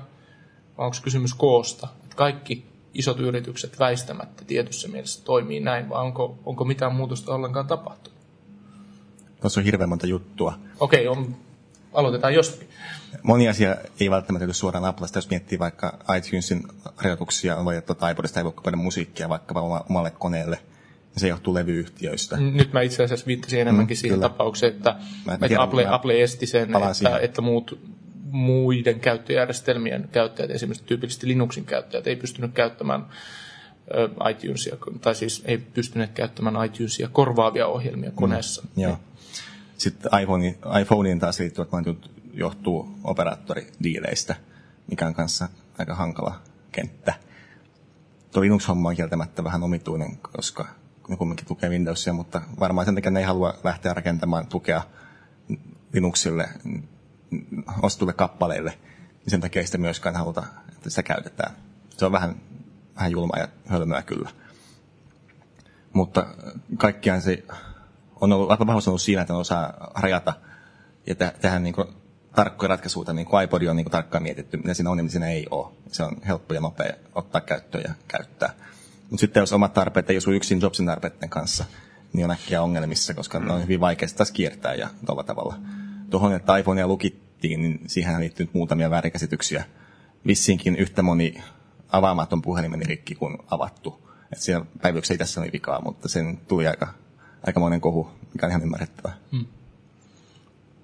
vai 0.77 0.85
onko 0.85 0.97
kysymys 1.03 1.33
koosta? 1.33 1.87
Että 2.03 2.15
kaikki 2.15 2.65
isot 2.93 3.19
yritykset 3.19 3.79
väistämättä 3.79 4.45
tietyssä 4.45 4.87
mielessä 4.87 5.23
toimii 5.23 5.59
näin, 5.59 5.89
vai 5.89 6.01
onko, 6.05 6.39
onko 6.45 6.65
mitään 6.65 6.95
muutosta 6.95 7.35
ollenkaan 7.35 7.67
tapahtunut? 7.67 8.19
Tuossa 9.41 9.59
on 9.59 9.65
hirveän 9.65 9.89
monta 9.89 10.07
juttua. 10.07 10.59
Okei, 10.79 11.07
on, 11.07 11.35
aloitetaan 11.93 12.33
jostakin. 12.33 12.67
Moni 13.23 13.49
asia 13.49 13.75
ei 13.99 14.11
välttämättä 14.11 14.45
ole 14.45 14.53
suoraan 14.53 14.85
Applesta. 14.85 15.17
Jos 15.17 15.29
miettii 15.29 15.59
vaikka 15.59 15.99
iTunesin 16.17 16.63
rajoituksia, 17.01 17.55
on 17.55 17.73
että 17.73 18.09
iPodista 18.11 18.39
ei 18.39 18.43
voi 18.43 18.75
musiikkia 18.75 19.29
vaikka 19.29 19.61
omalle 19.61 20.11
koneelle– 20.11 20.59
se 21.17 21.27
johtuu 21.27 21.53
levyyhtiöistä. 21.53 22.37
Nyt 22.37 22.73
mä 22.73 22.81
itse 22.81 23.03
asiassa 23.03 23.25
viittasin 23.25 23.59
enemmänkin 23.59 23.97
mm, 23.97 23.99
siihen 23.99 24.17
kyllä. 24.17 24.29
tapaukseen, 24.29 24.73
että, 24.73 24.95
että 25.33 25.47
tiedän, 25.47 25.63
Apple, 25.63 25.87
Apple 25.87 26.23
esti 26.23 26.45
sen, 26.45 26.75
että, 26.75 27.19
että 27.19 27.41
muut 27.41 27.79
muiden 28.31 28.99
käyttöjärjestelmien 28.99 30.09
käyttäjät, 30.11 30.51
esimerkiksi 30.51 30.85
tyypillisesti 30.85 31.27
Linuxin 31.27 31.65
käyttäjät, 31.65 32.07
ei 32.07 32.15
pystynyt 32.15 32.53
käyttämään 32.53 33.05
iTunesia, 34.31 34.77
tai 35.01 35.15
siis 35.15 35.41
ei 35.45 35.57
pystyneet 35.57 36.11
käyttämään 36.11 36.65
iTunesia 36.65 37.09
korvaavia 37.11 37.67
ohjelmia 37.67 38.11
koneessa. 38.15 38.61
Mm, 38.61 38.83
joo. 38.83 38.97
Sitten 39.77 40.11
iPhone, 40.21 40.55
iPhoneen 40.81 41.19
taas 41.19 41.39
liittyvät 41.39 41.71
mainitut 41.71 42.11
johtuu 42.33 42.89
operaattoridiileistä, 43.03 44.35
mikä 44.87 45.07
on 45.07 45.13
kanssa 45.13 45.49
aika 45.77 45.95
hankala 45.95 46.41
kenttä. 46.71 47.13
Tuo 48.31 48.41
Linux-homma 48.41 48.89
on 48.89 48.95
kieltämättä 48.95 49.43
vähän 49.43 49.63
omituinen, 49.63 50.17
koska 50.17 50.67
ne 51.07 51.17
kumminkin 51.17 51.45
tukee 51.45 51.69
Windowsia, 51.69 52.13
mutta 52.13 52.41
varmaan 52.59 52.85
sen 52.85 52.95
takia 52.95 53.11
ne 53.11 53.19
ei 53.19 53.25
halua 53.25 53.53
lähteä 53.63 53.93
rakentamaan 53.93 54.47
tukea 54.47 54.81
Linuxille 55.93 56.49
ostetulle 57.81 58.13
kappaleille, 58.13 58.71
niin 58.99 59.31
sen 59.31 59.41
takia 59.41 59.59
ei 59.59 59.65
sitä 59.65 59.77
myöskään 59.77 60.15
haluta, 60.15 60.43
että 60.71 60.89
sitä 60.89 61.03
käytetään. 61.03 61.55
Se 61.89 62.05
on 62.05 62.11
vähän, 62.11 62.35
vähän 62.95 63.11
julmaa 63.11 63.39
ja 63.39 63.47
hölmöä 63.67 64.01
kyllä. 64.01 64.29
Mutta 65.93 66.27
kaikkiaan 66.77 67.21
se 67.21 67.43
on 68.21 68.33
ollut, 68.33 68.51
aika 68.51 68.67
vahvasti 68.67 68.89
ollut 68.89 69.01
siinä, 69.01 69.21
että 69.21 69.33
on 69.33 69.39
osaa 69.39 69.91
rajata 69.95 70.33
ja 71.07 71.15
tehdä 71.15 71.59
niin 71.59 71.73
kuin 71.73 71.87
tarkkoja 72.35 72.67
ratkaisuja, 72.67 73.13
niin 73.13 73.25
kuin 73.25 73.43
iPod 73.43 73.61
on 73.61 73.75
niin 73.75 73.85
kuin 73.85 73.91
tarkkaan 73.91 74.23
mietitty, 74.23 74.57
mitä 74.57 74.73
siinä 74.73 74.89
on 74.89 74.97
ja 74.97 75.03
mitä 75.03 75.11
siinä 75.11 75.29
ei 75.29 75.47
ole. 75.51 75.67
Se 75.87 76.03
on 76.03 76.17
helppo 76.27 76.53
ja 76.53 76.61
nopea 76.61 76.93
ottaa 77.15 77.41
käyttöön 77.41 77.83
ja 77.87 77.93
käyttää. 78.07 78.53
Mutta 79.11 79.21
sitten 79.21 79.41
jos 79.41 79.53
omat 79.53 79.73
tarpeet 79.73 80.09
ei 80.09 80.17
osu 80.17 80.31
yksin 80.31 80.61
Jobsin 80.61 80.85
tarpeiden 80.85 81.29
kanssa, 81.29 81.65
niin 82.13 82.25
on 82.25 82.31
äkkiä 82.31 82.61
ongelmissa, 82.61 83.13
koska 83.13 83.39
ne 83.39 83.53
on 83.53 83.63
hyvin 83.63 83.79
vaikea 83.79 84.07
taas 84.17 84.31
kiertää 84.31 84.73
ja 84.75 84.89
tuolla 85.05 85.23
tavalla. 85.23 85.55
Tuohon, 86.09 86.33
että 86.33 86.57
iPhonea 86.57 86.87
lukittiin, 86.87 87.61
niin 87.61 87.79
siihen 87.87 88.19
liittyy 88.19 88.49
muutamia 88.53 88.89
väärinkäsityksiä. 88.89 89.63
Vissiinkin 90.27 90.75
yhtä 90.75 91.01
moni 91.01 91.43
avaamaton 91.89 92.41
puhelin 92.41 92.71
meni 92.71 92.85
rikki 92.85 93.15
kuin 93.15 93.37
avattu. 93.47 94.09
Et 94.33 94.39
siellä 94.39 94.65
päivyksessä 94.81 95.13
ei 95.13 95.17
tässä 95.17 95.41
ole 95.41 95.49
vikaa, 95.53 95.81
mutta 95.81 96.09
sen 96.09 96.37
tuli 96.47 96.67
aika, 96.67 96.87
aikamoinen 97.47 97.81
kohu, 97.81 98.09
mikä 98.33 98.45
on 98.45 98.49
ihan 98.49 98.63
ymmärrettävää. 98.63 99.17
Hmm. 99.31 99.45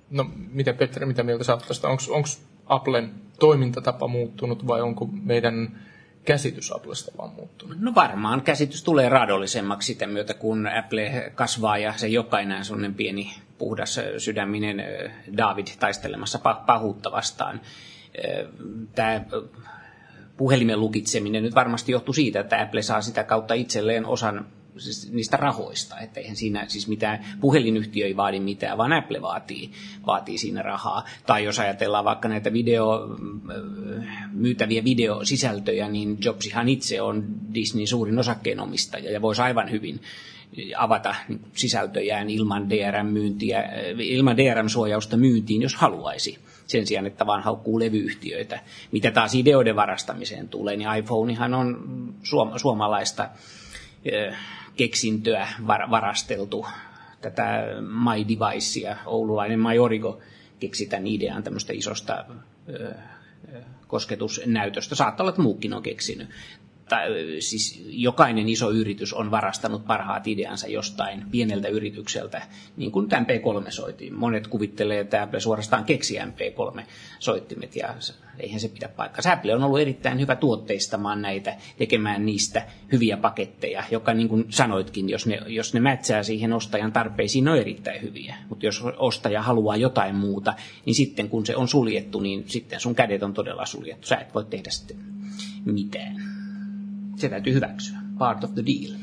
No, 0.09 0.31
mitä 0.51 0.73
Petteri, 0.73 1.05
mitä 1.05 1.23
mieltä 1.23 1.43
sä 1.43 1.57
tästä? 1.67 1.87
Onko 1.87 2.29
Applen 2.65 3.13
toimintatapa 3.39 4.07
muuttunut 4.07 4.67
vai 4.67 4.81
onko 4.81 5.09
meidän 5.23 5.79
käsitys 6.27 6.71
Applesta 6.71 7.11
vaan 7.17 7.33
muuttunut? 7.35 7.79
No 7.79 7.95
varmaan 7.95 8.41
käsitys 8.41 8.83
tulee 8.83 9.09
raadollisemmaksi 9.09 9.93
sitä 9.93 10.07
myötä, 10.07 10.33
kun 10.33 10.67
Apple 10.67 11.31
kasvaa 11.35 11.77
ja 11.77 11.93
se 11.97 12.07
jokainen 12.07 12.65
sellainen 12.65 12.93
pieni 12.93 13.33
puhdas 13.57 13.99
sydäminen 14.17 14.83
David 15.37 15.67
taistelemassa 15.79 16.39
pahuutta 16.65 17.11
vastaan. 17.11 17.61
Tämä 18.95 19.21
puhelimen 20.37 20.79
lukitseminen 20.79 21.43
nyt 21.43 21.55
varmasti 21.55 21.91
johtuu 21.91 22.13
siitä, 22.13 22.39
että 22.39 22.61
Apple 22.61 22.81
saa 22.81 23.01
sitä 23.01 23.23
kautta 23.23 23.53
itselleen 23.53 24.05
osan 24.05 24.45
siis 24.79 25.11
niistä 25.11 25.37
rahoista. 25.37 25.99
Että 25.99 26.19
eihän 26.19 26.35
siinä 26.35 26.65
siis 26.67 26.87
mitään, 26.87 27.25
puhelinyhtiö 27.41 28.05
ei 28.05 28.17
vaadi 28.17 28.39
mitään, 28.39 28.77
vaan 28.77 28.93
Apple 28.93 29.21
vaatii, 29.21 29.71
vaatii 30.05 30.37
siinä 30.37 30.61
rahaa. 30.61 31.05
Tai 31.25 31.43
jos 31.43 31.59
ajatellaan 31.59 32.05
vaikka 32.05 32.27
näitä 32.27 32.53
video, 32.53 33.17
myytäviä 34.31 34.83
videosisältöjä, 34.83 35.87
niin 35.87 36.17
Jobsihan 36.23 36.69
itse 36.69 37.01
on 37.01 37.25
Disneyn 37.53 37.87
suurin 37.87 38.19
osakkeenomistaja 38.19 39.11
ja 39.11 39.21
voisi 39.21 39.41
aivan 39.41 39.71
hyvin 39.71 39.99
avata 40.77 41.15
sisältöjään 41.53 42.29
ilman 42.29 42.69
DRM-myyntiä, 42.69 43.63
ilman 43.99 44.37
DRM-suojausta 44.37 45.17
myyntiin, 45.17 45.61
jos 45.61 45.75
haluaisi 45.75 46.39
sen 46.67 46.87
sijaan, 46.87 47.05
että 47.05 47.25
vaan 47.25 47.43
haukkuu 47.43 47.79
levyyhtiöitä. 47.79 48.59
Mitä 48.91 49.11
taas 49.11 49.35
ideoiden 49.35 49.75
varastamiseen 49.75 50.49
tulee, 50.49 50.75
niin 50.77 50.95
iPhonehan 50.99 51.53
on 51.53 51.83
suom- 52.23 52.51
keksintöä 54.77 55.47
var- 55.67 55.91
varasteltu, 55.91 56.65
tätä 57.21 57.63
My 57.81 58.25
Devicea, 58.27 58.97
oululainen 59.05 59.59
Majorigo 59.59 60.19
keksi 60.59 60.85
tämän 60.85 61.07
idean 61.07 61.43
tämmöistä 61.43 61.73
isosta 61.73 62.25
kosketusnäytöstä. 63.87 64.95
Saattaa 64.95 65.23
olla, 65.23 65.29
että 65.29 65.41
muukin 65.41 65.73
on 65.73 65.83
keksinyt 65.83 66.29
tai, 66.89 67.07
siis 67.39 67.83
jokainen 67.85 68.49
iso 68.49 68.71
yritys 68.71 69.13
on 69.13 69.31
varastanut 69.31 69.85
parhaat 69.87 70.27
ideansa 70.27 70.67
jostain 70.67 71.25
pieneltä 71.31 71.67
yritykseltä, 71.67 72.41
niin 72.77 72.91
kuin 72.91 73.09
tämä 73.09 73.25
MP3-soitin. 73.25 74.13
Monet 74.13 74.47
kuvittelee, 74.47 74.99
että 74.99 75.23
Apple 75.23 75.39
suorastaan 75.39 75.85
keksi 75.85 76.17
MP3-soittimet, 76.17 77.75
ja 77.75 77.95
eihän 78.39 78.59
se 78.59 78.67
pidä 78.67 78.87
paikkaa. 78.87 79.33
Apple 79.33 79.55
on 79.55 79.63
ollut 79.63 79.79
erittäin 79.79 80.19
hyvä 80.19 80.35
tuotteistamaan 80.35 81.21
näitä, 81.21 81.55
tekemään 81.77 82.25
niistä 82.25 82.65
hyviä 82.91 83.17
paketteja, 83.17 83.83
joka 83.91 84.13
niin 84.13 84.29
kuin 84.29 84.45
sanoitkin, 84.49 85.09
jos 85.09 85.25
ne, 85.27 85.39
jos 85.47 85.73
ne 85.73 85.79
mätsää 85.79 86.23
siihen 86.23 86.53
ostajan 86.53 86.91
tarpeisiin, 86.91 87.43
ne 87.43 87.51
on 87.51 87.57
erittäin 87.57 88.01
hyviä. 88.01 88.35
Mutta 88.49 88.65
jos 88.65 88.83
ostaja 88.97 89.41
haluaa 89.41 89.77
jotain 89.77 90.15
muuta, 90.15 90.53
niin 90.85 90.95
sitten 90.95 91.29
kun 91.29 91.45
se 91.45 91.55
on 91.55 91.67
suljettu, 91.67 92.19
niin 92.19 92.43
sitten 92.47 92.79
sun 92.79 92.95
kädet 92.95 93.23
on 93.23 93.33
todella 93.33 93.65
suljettu. 93.65 94.07
Sä 94.07 94.15
et 94.15 94.33
voi 94.33 94.45
tehdä 94.45 94.69
sitten 94.69 94.97
mitään 95.65 96.36
se 97.17 97.29
täytyy 97.29 97.53
hyväksyä. 97.53 97.97
Part 98.17 98.43
of 98.43 98.53
the 98.53 98.63
deal. 98.65 98.97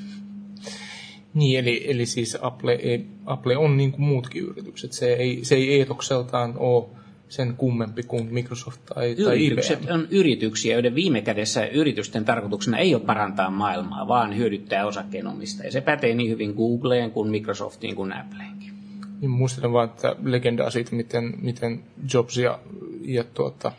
Niin, 1.35 1.61
eli, 1.61 1.85
eli 1.90 2.07
siis 2.07 2.38
Apple, 2.40 2.72
ei, 2.72 3.07
Apple 3.27 3.57
on 3.57 3.77
niin 3.77 3.92
kuin 3.92 4.03
muutkin 4.03 4.42
yritykset. 4.42 4.92
Se 4.92 5.12
ei, 5.12 5.44
se 5.44 5.55
ei 5.55 5.79
eetokseltaan 5.79 6.55
ole 6.57 6.85
sen 7.29 7.57
kummempi 7.57 8.03
kuin 8.03 8.35
Microsoft 8.35 8.81
tai, 8.94 9.12
Yritykset 9.12 9.81
tai 9.81 9.88
IBM. 9.88 9.94
on 9.94 10.09
yrityksiä, 10.11 10.72
joiden 10.72 10.94
viime 10.94 11.20
kädessä 11.22 11.66
yritysten 11.66 12.24
tarkoituksena 12.24 12.79
ei 12.79 12.94
ole 12.94 13.03
parantaa 13.03 13.50
maailmaa, 13.50 14.09
vaan 14.09 14.37
hyödyttää 14.37 14.87
osakkeenomistajia. 14.87 15.72
Se 15.72 15.81
pätee 15.81 16.14
niin 16.14 16.31
hyvin 16.31 16.55
Googleen 16.55 17.11
kuin 17.11 17.31
Microsoftiin 17.31 17.96
kuin 17.96 18.12
Appleenkin. 18.12 18.74
Niin 19.20 19.31
muistan 19.31 19.72
vaan, 19.72 19.88
että 19.88 20.16
legendaa 20.22 20.70
siitä, 20.70 20.96
miten, 20.96 21.35
miten 21.42 21.85
Jobs 22.12 22.37
ja, 22.37 22.59
ja 23.05 23.24
tuota, 23.24 23.72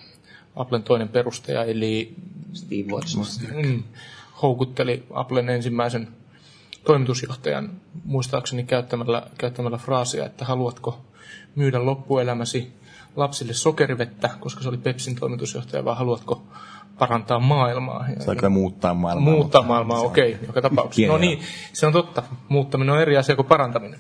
Applen 0.56 0.84
toinen 0.84 1.10
perustaja, 1.10 1.64
eli 1.64 2.16
Steve 2.54 2.92
Wozniak. 2.92 3.66
Mm, 3.66 3.84
houkutteli 4.42 5.04
Applen 5.14 5.50
ensimmäisen 5.50 6.08
toimitusjohtajan 6.86 7.72
muistaakseni 8.04 8.64
käyttämällä, 8.64 9.28
käyttämällä 9.38 9.78
fraasia, 9.78 10.26
että 10.26 10.46
haluatko 10.46 11.06
myydä 11.56 11.86
loppuelämäsi 11.86 12.74
lapsille 13.16 13.54
sokerivettä, 13.54 14.30
koska 14.40 14.64
se 14.64 14.70
oli 14.70 14.78
Pepsin 14.78 15.16
toimitusjohtaja, 15.16 15.86
vai 15.86 15.96
haluatko 15.96 16.44
parantaa 17.00 17.40
maailmaa. 17.40 18.06
Saiko 18.20 18.50
muuttaa 18.50 18.94
maailmaa? 18.94 19.34
Muuttaa 19.34 19.62
maailmaa, 19.62 20.00
okei, 20.00 20.34
okay, 20.34 20.48
joka 20.48 20.62
tapauksessa. 20.62 21.12
No 21.12 21.18
niin, 21.18 21.40
se 21.74 21.88
on 21.88 21.94
totta. 21.94 22.24
Muuttaminen 22.50 22.96
on 22.96 23.02
eri 23.02 23.18
asia 23.18 23.36
kuin 23.36 23.48
parantaminen. 23.48 24.00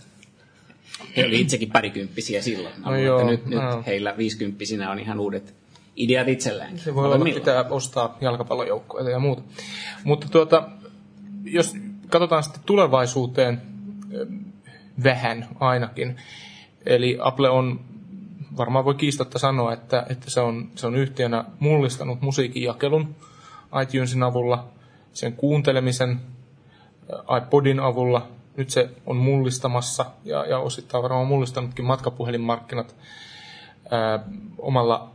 He 1.17 1.25
oli 1.25 1.41
itsekin 1.41 1.71
parikymppisiä 1.71 2.41
silloin. 2.41 2.75
No, 2.85 2.95
joo, 2.95 3.29
nyt, 3.29 3.45
no. 3.45 3.75
nyt 3.75 3.85
heillä 3.85 4.17
viisikymppisinä 4.17 4.91
on 4.91 4.99
ihan 4.99 5.19
uudet 5.19 5.55
ideat 5.95 6.27
itselleen. 6.27 6.79
Se 6.79 6.95
voi 6.95 7.05
olla, 7.05 7.25
pitää 7.25 7.65
ostaa 7.69 8.17
jalkapallojoukkoja 8.21 9.09
ja 9.09 9.19
muuta. 9.19 9.41
Mutta 10.03 10.27
tuota, 10.29 10.69
jos 11.43 11.75
katsotaan 12.09 12.43
sitten 12.43 12.61
tulevaisuuteen 12.65 13.61
vähän 15.03 15.47
ainakin, 15.59 16.17
eli 16.85 17.17
Apple 17.21 17.49
on, 17.49 17.79
varmaan 18.57 18.85
voi 18.85 18.95
kiistatta 18.95 19.39
sanoa, 19.39 19.73
että, 19.73 20.05
että 20.09 20.29
se, 20.29 20.39
on, 20.39 20.69
se 20.75 20.87
on 20.87 20.95
yhtiönä 20.95 21.45
mullistanut 21.59 22.21
musiikin 22.21 22.63
jakelun 22.63 23.15
iTunesin 23.83 24.23
avulla, 24.23 24.67
sen 25.13 25.33
kuuntelemisen 25.33 26.19
iPodin 27.37 27.79
avulla. 27.79 28.27
Nyt 28.57 28.69
se 28.69 28.89
on 29.05 29.17
mullistamassa 29.17 30.05
ja, 30.23 30.45
ja 30.45 30.59
osittain 30.59 31.03
varmaan 31.03 31.27
mullistanutkin 31.27 31.85
matkapuhelinmarkkinat 31.85 32.95
ää, 33.91 34.19
omalla 34.57 35.11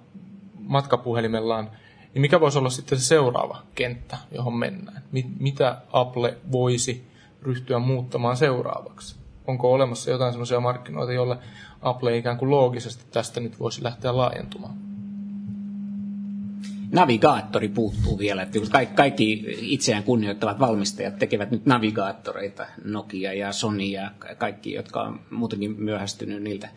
matkapuhelimellaan. 0.70 1.70
Niin 2.14 2.20
mikä 2.20 2.40
voisi 2.40 2.58
olla 2.58 2.70
sitten 2.70 2.98
se 2.98 3.04
seuraava 3.04 3.62
kenttä, 3.74 4.18
johon 4.32 4.56
mennään? 4.56 5.02
Mitä 5.38 5.76
Apple 5.92 6.36
voisi 6.52 7.06
ryhtyä 7.42 7.78
muuttamaan 7.78 8.36
seuraavaksi? 8.36 9.16
Onko 9.46 9.72
olemassa 9.72 10.10
jotain 10.10 10.32
sellaisia 10.32 10.60
markkinoita, 10.60 11.12
joille 11.12 11.38
Apple 11.82 12.16
ikään 12.16 12.38
kuin 12.38 12.50
loogisesti 12.50 13.04
tästä 13.10 13.40
nyt 13.40 13.60
voisi 13.60 13.82
lähteä 13.84 14.16
laajentumaan? 14.16 14.74
navigaattori 16.92 17.68
puuttuu 17.68 18.18
vielä. 18.18 18.42
Että 18.42 18.58
kaikki, 18.70 18.94
kaikki 18.94 19.44
itseään 19.60 20.02
kunnioittavat 20.02 20.58
valmistajat 20.58 21.18
tekevät 21.18 21.50
nyt 21.50 21.66
navigaattoreita, 21.66 22.66
Nokia 22.84 23.32
ja 23.32 23.52
Sony 23.52 23.82
ja 23.82 24.10
kaikki, 24.38 24.72
jotka 24.72 25.02
on 25.02 25.20
muutenkin 25.30 25.74
myöhästynyt 25.78 26.42
niiltä 26.42 26.68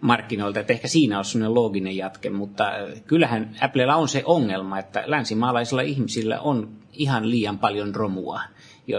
markkinoilta. 0.00 0.60
Että 0.60 0.72
ehkä 0.72 0.88
siinä 0.88 1.18
on 1.18 1.24
sellainen 1.24 1.54
looginen 1.54 1.96
jatke, 1.96 2.30
mutta 2.30 2.72
kyllähän 3.06 3.56
Applella 3.60 3.96
on 3.96 4.08
se 4.08 4.22
ongelma, 4.24 4.78
että 4.78 5.02
länsimaalaisilla 5.06 5.82
ihmisillä 5.82 6.40
on 6.40 6.68
ihan 6.92 7.30
liian 7.30 7.58
paljon 7.58 7.94
romua 7.94 8.40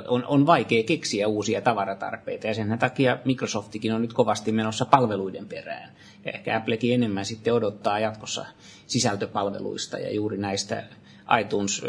on, 0.08 0.26
on 0.26 0.46
vaikea 0.46 0.84
keksiä 0.84 1.28
uusia 1.28 1.62
tavaratarpeita 1.62 2.48
ja 2.48 2.54
sen 2.54 2.80
takia 2.80 3.18
Microsoftikin 3.26 3.94
on 3.94 4.02
nyt 4.02 4.14
kovasti 4.14 4.52
menossa 4.52 4.86
palveluiden 4.86 5.46
perään. 5.46 5.92
Ja 6.26 6.32
ehkä 6.32 6.58
Applekin 6.58 6.94
enemmän 6.94 7.26
sitten 7.26 7.54
odottaa 7.54 8.00
jatkossa 8.00 8.46
sisältöpalveluista 8.88 10.00
ja 10.00 10.14
juuri 10.14 10.38
näistä 10.38 10.84
iTunes 11.42 11.82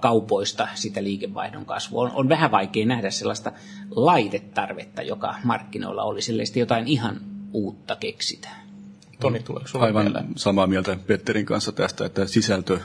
kaupoista 0.00 0.68
sitä 0.74 1.02
liikevaihdon 1.02 1.64
kasvua. 1.64 2.02
On, 2.02 2.10
on 2.14 2.28
vähän 2.28 2.50
vaikea 2.50 2.86
nähdä 2.86 3.10
sellaista 3.10 3.52
laitetarvetta, 3.90 5.02
joka 5.02 5.34
markkinoilla 5.44 6.02
oli, 6.02 6.22
sille 6.22 6.42
jotain 6.56 6.88
ihan 6.88 7.20
uutta 7.52 7.96
keksitään. 7.96 8.70
Toni, 9.20 9.42
tuleeko 9.42 9.78
Aivan 9.78 10.04
mieleen? 10.04 10.28
samaa 10.36 10.66
mieltä 10.66 10.96
Petterin 11.06 11.46
kanssa 11.46 11.72
tästä, 11.72 12.06
että 12.06 12.26
sisältö, 12.26 12.78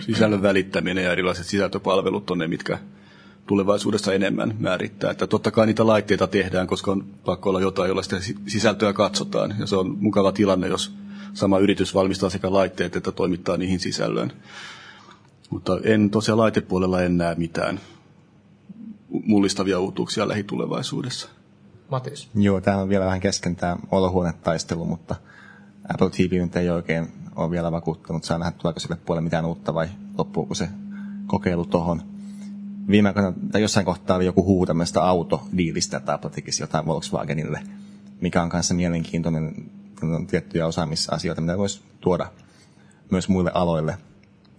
sisällön 0.00 0.42
välittäminen 0.42 1.04
ja 1.04 1.12
erilaiset 1.12 1.46
sisältöpalvelut 1.46 2.30
on 2.30 2.38
ne, 2.38 2.48
mitkä 2.48 2.78
tulevaisuudessa 3.46 4.12
enemmän 4.14 4.54
määrittää. 4.58 5.10
Että 5.10 5.26
totta 5.26 5.50
kai 5.50 5.66
niitä 5.66 5.86
laitteita 5.86 6.26
tehdään, 6.26 6.66
koska 6.66 6.92
on 6.92 7.04
pakko 7.24 7.48
olla 7.48 7.60
jotain, 7.60 7.88
jolla 7.88 8.02
sitä 8.02 8.16
sisältöä 8.46 8.92
katsotaan. 8.92 9.54
Ja 9.58 9.66
se 9.66 9.76
on 9.76 9.96
mukava 9.98 10.32
tilanne, 10.32 10.68
jos 10.68 10.94
sama 11.34 11.58
yritys 11.58 11.94
valmistaa 11.94 12.30
sekä 12.30 12.52
laitteet 12.52 12.96
että 12.96 13.12
toimittaa 13.12 13.56
niihin 13.56 13.80
sisällön. 13.80 14.32
Mutta 15.50 15.78
en 15.84 16.10
tosiaan 16.10 16.38
laitepuolella 16.38 17.02
en 17.02 17.18
näe 17.18 17.34
mitään 17.34 17.80
mullistavia 19.08 19.80
uutuuksia 19.80 20.28
lähitulevaisuudessa. 20.28 21.28
Matis. 21.90 22.28
Joo, 22.34 22.60
tämä 22.60 22.76
on 22.76 22.88
vielä 22.88 23.04
vähän 23.04 23.20
kesken 23.20 23.56
tämä 23.56 23.76
olohuonetaistelu, 23.90 24.84
mutta 24.84 25.14
Apple 25.88 26.10
TV 26.10 26.42
nyt 26.42 26.56
ei 26.56 26.70
oikein 26.70 27.12
ole 27.36 27.50
vielä 27.50 27.72
vakuuttanut. 27.72 28.24
Saa 28.24 28.38
nähdä, 28.38 28.52
tuleeko 28.58 28.80
sille 28.80 28.96
puolelle 29.06 29.24
mitään 29.24 29.44
uutta 29.44 29.74
vai 29.74 29.88
loppuuko 30.18 30.54
se 30.54 30.68
kokeilu 31.26 31.64
tuohon 31.64 32.02
viime 32.88 33.08
aikoina, 33.08 33.32
tai 33.52 33.62
jossain 33.62 33.86
kohtaa 33.86 34.16
oli 34.16 34.26
joku 34.26 34.44
huu 34.44 34.66
tämmöistä 34.66 35.02
autodiilistä, 35.02 35.96
että 35.96 36.14
Apple 36.14 36.30
tekisi 36.30 36.62
jotain 36.62 36.86
Volkswagenille, 36.86 37.62
mikä 38.20 38.42
on 38.42 38.48
kanssa 38.48 38.74
mielenkiintoinen 38.74 39.54
on 40.02 40.26
tiettyjä 40.26 40.66
osaamisasioita, 40.66 41.40
mitä 41.40 41.58
voisi 41.58 41.82
tuoda 42.00 42.32
myös 43.10 43.28
muille 43.28 43.50
aloille 43.54 43.98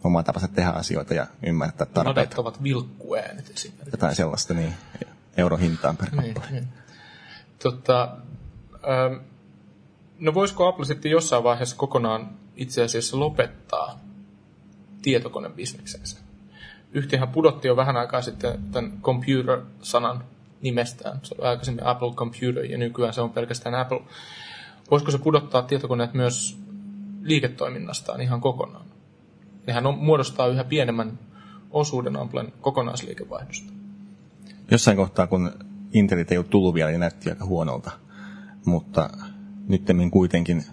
omaa 0.03 0.23
tapansa 0.23 0.47
tehdä 0.47 0.69
asioita 0.69 1.13
ja 1.13 1.27
ymmärtää 1.47 1.85
tarpeita. 1.85 2.19
Nodettavat 2.19 2.63
vilkkuäänet 2.63 3.49
esimerkiksi. 3.49 3.91
Jotain 3.91 4.15
sellaista, 4.15 4.53
niin 4.53 4.73
eurohintaan 5.37 5.97
per 5.97 6.15
niin, 6.15 6.35
Niin. 6.51 6.67
Tota, 7.63 8.17
ähm, 8.73 9.23
no 10.19 10.33
voisiko 10.33 10.67
Apple 10.67 10.85
sitten 10.85 11.11
jossain 11.11 11.43
vaiheessa 11.43 11.75
kokonaan 11.75 12.29
itse 12.55 12.83
asiassa 12.83 13.19
lopettaa 13.19 13.99
tietokonebisneksensä? 15.01 16.29
yhtiöhän 16.93 17.29
pudotti 17.29 17.67
jo 17.67 17.75
vähän 17.75 17.97
aikaa 17.97 18.21
sitten 18.21 18.59
tämän 18.71 19.01
computer-sanan 19.01 20.23
nimestään. 20.61 21.19
Se 21.23 21.35
oli 21.37 21.47
aikaisemmin 21.47 21.85
Apple 21.85 22.11
Computer 22.11 22.65
ja 22.65 22.77
nykyään 22.77 23.13
se 23.13 23.21
on 23.21 23.29
pelkästään 23.29 23.75
Apple. 23.75 24.01
Voisiko 24.91 25.11
se 25.11 25.17
pudottaa 25.17 25.61
tietokoneet 25.61 26.13
myös 26.13 26.59
liiketoiminnastaan 27.21 28.21
ihan 28.21 28.41
kokonaan? 28.41 28.85
Nehän 29.67 29.85
on, 29.85 29.97
muodostaa 29.97 30.47
yhä 30.47 30.63
pienemmän 30.63 31.19
osuuden 31.71 32.15
Applen 32.15 32.53
kokonaisliikevaihdosta. 32.61 33.73
Jossain 34.71 34.97
kohtaa, 34.97 35.27
kun 35.27 35.51
Intelit 35.93 36.31
ei 36.31 36.37
ole 36.37 36.45
tullut 36.45 36.73
vielä, 36.73 36.89
niin 36.89 36.99
näytti 36.99 37.29
aika 37.29 37.45
huonolta. 37.45 37.91
Mutta 38.65 39.09
nyt 39.67 39.89
kuitenkin 40.11 40.63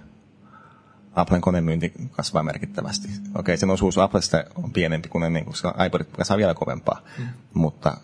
Applen 1.14 1.40
konemyynti 1.40 1.92
kasvaa 2.10 2.42
merkittävästi. 2.42 3.08
Okei, 3.34 3.56
sen 3.56 3.70
osuus 3.70 3.98
Applesta 3.98 4.44
on 4.62 4.72
pienempi 4.72 5.08
kuin 5.08 5.24
ennen, 5.24 5.44
koska 5.44 5.74
iPodit 5.86 6.08
kasvaa 6.16 6.38
vielä 6.38 6.54
kovempaa, 6.54 7.02
mm. 7.18 7.26
mutta 7.54 7.96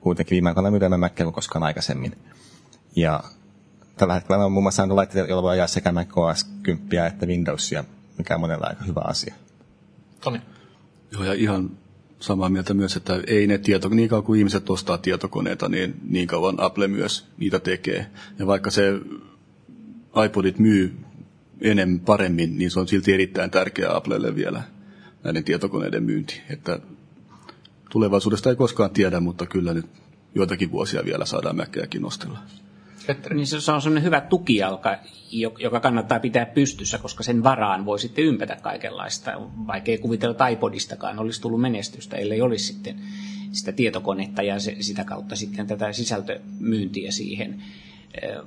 kuitenkin 0.00 0.34
viime 0.34 0.48
aikoina 0.48 0.70
myydään 0.70 1.00
Mackia 1.00 1.26
kuin 1.26 1.34
koskaan 1.34 1.62
aikaisemmin. 1.62 2.18
Ja 2.96 3.24
tällä 3.96 4.14
hetkellä 4.14 4.44
on 4.44 4.52
muun 4.52 4.64
muassa 4.64 4.96
laitteita, 4.96 5.28
joilla 5.28 5.42
voi 5.42 5.52
ajaa 5.52 5.66
sekä 5.66 5.92
Mac 5.92 6.18
OS 6.18 6.44
10 6.62 7.06
että 7.06 7.26
Windowsia, 7.26 7.84
mikä 8.18 8.34
on 8.34 8.40
monella 8.40 8.66
aika 8.66 8.84
hyvä 8.84 9.00
asia. 9.04 9.34
Toni. 10.20 10.42
Joo, 11.12 11.24
ja 11.24 11.32
ihan 11.32 11.70
samaa 12.20 12.48
mieltä 12.48 12.74
myös, 12.74 12.96
että 12.96 13.20
ei 13.26 13.46
ne 13.46 13.58
tieto, 13.58 13.88
niin 13.88 14.08
kauan 14.08 14.24
kuin 14.24 14.38
ihmiset 14.38 14.70
ostaa 14.70 14.98
tietokoneita, 14.98 15.68
niin 15.68 15.94
niin 16.08 16.26
kauan 16.26 16.60
Apple 16.60 16.88
myös 16.88 17.26
niitä 17.38 17.58
tekee. 17.60 18.06
Ja 18.38 18.46
vaikka 18.46 18.70
se 18.70 19.00
iPodit 20.26 20.58
myy 20.58 20.96
enemmän 21.60 22.00
paremmin, 22.00 22.58
niin 22.58 22.70
se 22.70 22.80
on 22.80 22.88
silti 22.88 23.12
erittäin 23.12 23.50
tärkeää 23.50 23.96
Applelle 23.96 24.34
vielä 24.34 24.62
näiden 25.24 25.44
tietokoneiden 25.44 26.02
myynti. 26.02 26.40
Että 26.50 26.80
tulevaisuudesta 27.90 28.50
ei 28.50 28.56
koskaan 28.56 28.90
tiedä, 28.90 29.20
mutta 29.20 29.46
kyllä 29.46 29.74
nyt 29.74 29.86
joitakin 30.34 30.70
vuosia 30.70 31.04
vielä 31.04 31.24
saadaan 31.24 31.56
mäkeäkin 31.56 32.02
nostella. 32.02 32.38
Niin 33.34 33.46
se 33.46 33.72
on 33.72 33.82
sellainen 33.82 34.02
hyvä 34.02 34.20
tukijalka, 34.20 34.98
joka 35.58 35.80
kannattaa 35.80 36.20
pitää 36.20 36.46
pystyssä, 36.46 36.98
koska 36.98 37.22
sen 37.22 37.42
varaan 37.44 37.84
voi 37.84 37.98
sitten 37.98 38.24
ympätä 38.24 38.56
kaikenlaista. 38.62 39.32
Vaikea 39.66 39.98
kuvitella, 39.98 40.30
että 40.30 40.48
iPodistakaan 40.48 41.18
olisi 41.18 41.40
tullut 41.40 41.60
menestystä, 41.60 42.16
ellei 42.16 42.40
olisi 42.40 42.64
sitten 42.64 43.00
sitä 43.52 43.72
tietokonetta 43.72 44.42
ja 44.42 44.60
se, 44.60 44.76
sitä 44.80 45.04
kautta 45.04 45.36
sitten 45.36 45.66
tätä 45.66 45.92
sisältömyyntiä 45.92 47.10
siihen. 47.10 47.62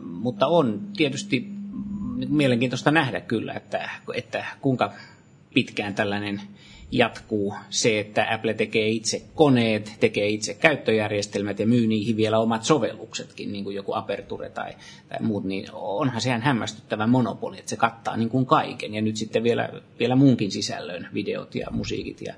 Mutta 0.03 0.47
on 0.47 0.81
tietysti 0.97 1.47
mielenkiintoista 2.29 2.91
nähdä 2.91 3.21
kyllä, 3.21 3.53
että, 3.53 3.89
että 4.13 4.45
kuinka 4.61 4.93
pitkään 5.53 5.95
tällainen 5.95 6.41
jatkuu 6.91 7.55
se, 7.69 7.99
että 7.99 8.27
Apple 8.33 8.53
tekee 8.53 8.87
itse 8.87 9.21
koneet, 9.35 9.97
tekee 9.99 10.27
itse 10.27 10.53
käyttöjärjestelmät 10.53 11.59
ja 11.59 11.67
myy 11.67 11.87
niihin 11.87 12.17
vielä 12.17 12.39
omat 12.39 12.63
sovelluksetkin, 12.63 13.51
niin 13.51 13.63
kuin 13.63 13.75
joku 13.75 13.93
Aperture 13.93 14.49
tai, 14.49 14.73
tai 15.09 15.17
muut, 15.21 15.43
niin 15.43 15.65
onhan 15.73 16.21
sehän 16.21 16.41
hämmästyttävä 16.41 17.07
monopoli, 17.07 17.59
että 17.59 17.69
se 17.69 17.75
kattaa 17.75 18.17
niin 18.17 18.29
kuin 18.29 18.45
kaiken. 18.45 18.93
Ja 18.93 19.01
nyt 19.01 19.17
sitten 19.17 19.43
vielä, 19.43 19.69
vielä 19.99 20.15
muunkin 20.15 20.51
sisällön, 20.51 21.07
videot 21.13 21.55
ja 21.55 21.67
musiikit 21.71 22.21
ja, 22.21 22.33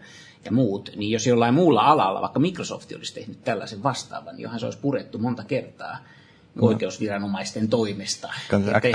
ja 0.45 0.51
muut, 0.51 0.91
niin 0.95 1.11
jos 1.11 1.27
jollain 1.27 1.53
muulla 1.53 1.81
alalla, 1.81 2.21
vaikka 2.21 2.39
Microsoft 2.39 2.91
olisi 2.95 3.13
tehnyt 3.13 3.43
tällaisen 3.43 3.83
vastaavan, 3.83 4.35
niin 4.35 4.43
johon 4.43 4.59
se 4.59 4.65
olisi 4.65 4.79
purettu 4.79 5.17
monta 5.17 5.43
kertaa, 5.43 5.97
no. 6.55 6.67
oikeusviranomaisten 6.67 7.69
toimesta. 7.69 8.33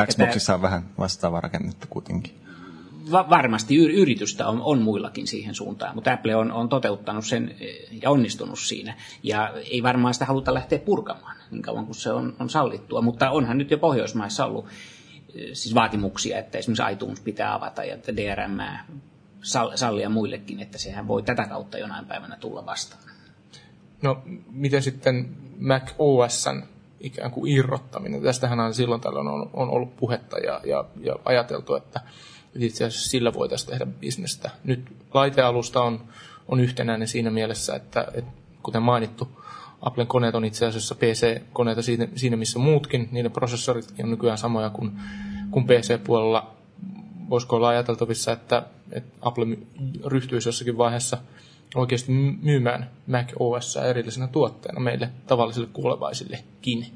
Xboxissa 0.07 0.55
on 0.55 0.63
vähän 0.63 0.89
vastaavaa 0.99 1.41
rakennettu 1.41 1.87
kuitenkin. 1.91 2.48
Va- 3.13 3.31
varmasti 3.31 3.77
yritystä 3.77 4.49
on, 4.49 4.63
on 4.63 4.83
muillakin 4.83 5.27
siihen 5.27 5.55
suuntaan, 5.55 5.95
mutta 5.95 6.13
Apple 6.13 6.37
on, 6.37 6.53
on 6.53 6.69
toteuttanut 6.69 7.27
sen 7.27 7.55
eh, 7.61 7.89
ja 8.03 8.11
onnistunut 8.11 8.59
siinä. 8.59 8.97
Ja 9.23 9.53
ei 9.71 9.83
varmaan 9.83 10.15
sitä 10.15 10.27
haluta 10.27 10.55
lähteä 10.55 10.79
purkamaan 10.79 11.37
niin 11.51 11.63
kauan 11.63 11.87
kuin 11.87 11.95
se 11.95 12.13
on, 12.13 12.37
on 12.41 12.51
sallittua, 12.51 13.03
mutta 13.03 13.31
onhan 13.31 13.59
nyt 13.59 13.71
jo 13.71 13.79
Pohjoismaissa 13.79 14.47
ollut 14.47 14.67
eh, 15.35 15.51
siis 15.53 15.75
vaatimuksia, 15.75 16.39
että 16.39 16.59
esimerkiksi 16.59 16.93
iTunes 16.93 17.21
pitää 17.21 17.55
avata 17.55 17.85
ja 17.85 17.95
että 17.95 18.17
DRM 18.17 18.59
sallia 19.75 20.09
muillekin, 20.09 20.61
että 20.61 20.79
sehän 20.79 21.09
voi 21.09 21.23
tätä 21.23 21.45
kautta 21.45 21.79
jonain 21.79 22.07
päivänä 22.07 22.37
tulla 22.37 22.67
vastaan. 22.67 23.03
No, 24.03 24.23
miten 24.51 24.83
sitten 24.83 25.37
Mac 25.59 25.91
OSn 25.99 26.63
ikään 27.01 27.31
kuin 27.31 27.53
irrottaminen. 27.53 28.23
Tästähän 28.23 28.61
on 28.61 28.75
silloin 28.75 29.01
tällöin 29.01 29.29
on, 29.29 29.51
on 29.53 29.71
ollut 29.71 29.97
puhetta 29.97 30.39
ja, 30.39 30.61
ja, 30.65 30.85
ja 31.01 31.17
ajateltu, 31.25 31.75
että 31.75 32.01
itse 32.55 32.85
asiassa 32.85 33.11
sillä 33.11 33.33
voitaisiin 33.35 33.71
tehdä 33.71 33.87
bisnestä. 33.87 34.51
Nyt 34.65 34.97
laitealusta 35.15 35.83
on, 35.83 36.01
on 36.49 36.61
yhtenäinen 36.61 37.09
siinä 37.09 37.31
mielessä, 37.31 37.77
että, 37.77 38.07
että 38.15 38.31
kuten 38.63 38.83
mainittu, 38.83 39.29
Applen 39.83 40.07
koneet 40.07 40.35
on 40.35 40.45
itse 40.45 40.67
asiassa 40.67 40.95
PC-koneita 40.95 41.83
siinä, 41.83 42.09
siinä 42.17 42.37
missä 42.37 42.59
muutkin. 42.59 43.09
Niiden 43.13 43.33
prosessorit 43.33 43.95
on 44.03 44.11
nykyään 44.11 44.39
samoja 44.39 44.71
kuin, 44.71 44.93
kuin 45.51 45.67
PC-puolella. 45.67 46.51
Voisiko 47.31 47.57
olla 47.57 47.69
ajateltavissa, 47.69 48.33
että, 48.33 48.63
että 48.93 49.17
Apple 49.21 49.47
ryhtyisi 50.05 50.49
jossakin 50.49 50.79
vaiheessa 50.79 51.19
oikeasti 51.75 52.13
myymään 52.43 52.91
Mac 53.07 53.33
OS 53.39 53.77
erillisenä 53.77 54.27
tuotteena 54.27 54.81
meille 54.81 55.11
tavallisille 55.27 55.69
kuulevaisillekin. 55.73 56.87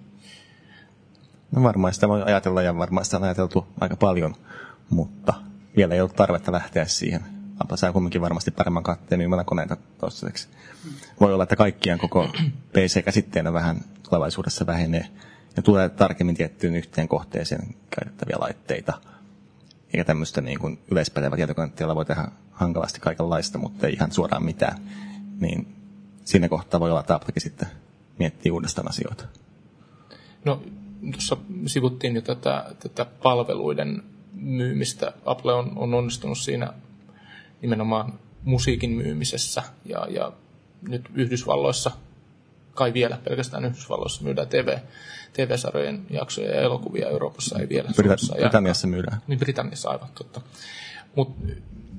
No 1.52 1.62
varmaan 1.62 1.94
sitä 1.94 2.08
voi 2.08 2.22
ajatella 2.22 2.62
ja 2.62 2.78
varmaan 2.78 3.04
sitä 3.04 3.16
on 3.16 3.24
ajateltu 3.24 3.66
aika 3.80 3.96
paljon, 3.96 4.34
mutta 4.92 5.34
vielä 5.76 5.94
ei 5.94 6.00
ollut 6.00 6.16
tarvetta 6.16 6.52
lähteä 6.52 6.86
siihen. 6.86 7.22
Apple 7.58 7.76
saa 7.76 7.92
kumminkin 7.92 8.20
varmasti 8.20 8.50
paremman 8.50 8.82
katteen 8.82 9.18
myymällä 9.18 9.44
koneita 9.44 9.76
toistaiseksi. 9.98 10.48
Voi 11.20 11.34
olla, 11.34 11.42
että 11.42 11.56
kaikkien 11.56 11.98
koko 11.98 12.28
PC-käsitteenä 12.72 13.52
vähän 13.52 13.80
tulevaisuudessa 14.02 14.66
vähenee 14.66 15.08
ja 15.56 15.62
tulee 15.62 15.88
tarkemmin 15.88 16.36
tiettyyn 16.36 16.76
yhteen 16.76 17.08
kohteeseen 17.08 17.74
käytettäviä 17.90 18.36
laitteita. 18.40 18.92
Eikä 19.92 20.04
tämmöistä 20.04 20.40
niin 20.40 20.58
kuin 20.58 20.78
yleispätevä 20.90 21.36
tietokonetta, 21.36 21.82
jolla 21.82 21.94
voi 21.94 22.04
tehdä 22.04 22.28
hankalasti 22.50 23.00
kaikenlaista, 23.00 23.58
mutta 23.58 23.86
ei 23.86 23.92
ihan 23.92 24.12
suoraan 24.12 24.44
mitään. 24.44 24.78
Niin 25.40 25.76
siinä 26.24 26.48
kohtaa 26.48 26.80
voi 26.80 26.90
olla, 26.90 27.00
että 27.00 27.14
Applekin 27.14 27.42
sitten 27.42 27.68
miettii 28.18 28.52
uudestaan 28.52 28.88
asioita. 28.88 29.24
No, 30.44 30.62
tuossa 31.12 31.36
sivuttiin 31.66 32.14
jo 32.14 32.22
tätä, 32.22 32.74
tätä 32.78 33.04
palveluiden 33.04 34.02
myymistä. 34.42 35.12
Apple 35.24 35.52
on, 35.52 35.72
on 35.76 35.94
onnistunut 35.94 36.38
siinä 36.38 36.72
nimenomaan 37.62 38.18
musiikin 38.44 38.90
myymisessä 38.90 39.62
ja, 39.84 40.06
ja 40.10 40.32
nyt 40.88 41.10
Yhdysvalloissa, 41.14 41.90
kai 42.74 42.92
vielä 42.92 43.18
pelkästään 43.24 43.64
Yhdysvalloissa 43.64 44.24
myydään 44.24 44.48
TV, 44.48 44.78
TV-sarjojen 45.32 46.06
jaksoja 46.10 46.54
ja 46.54 46.60
elokuvia 46.60 47.08
Euroopassa 47.08 47.58
ei 47.58 47.68
vielä. 47.68 47.88
Brit- 47.88 48.36
Britanniassa 48.38 48.86
myydään. 48.86 49.22
Niin 49.26 49.38
Britanniassa 49.38 49.90
aivan 49.90 50.08
totta. 50.14 50.40
Mutta 51.14 51.52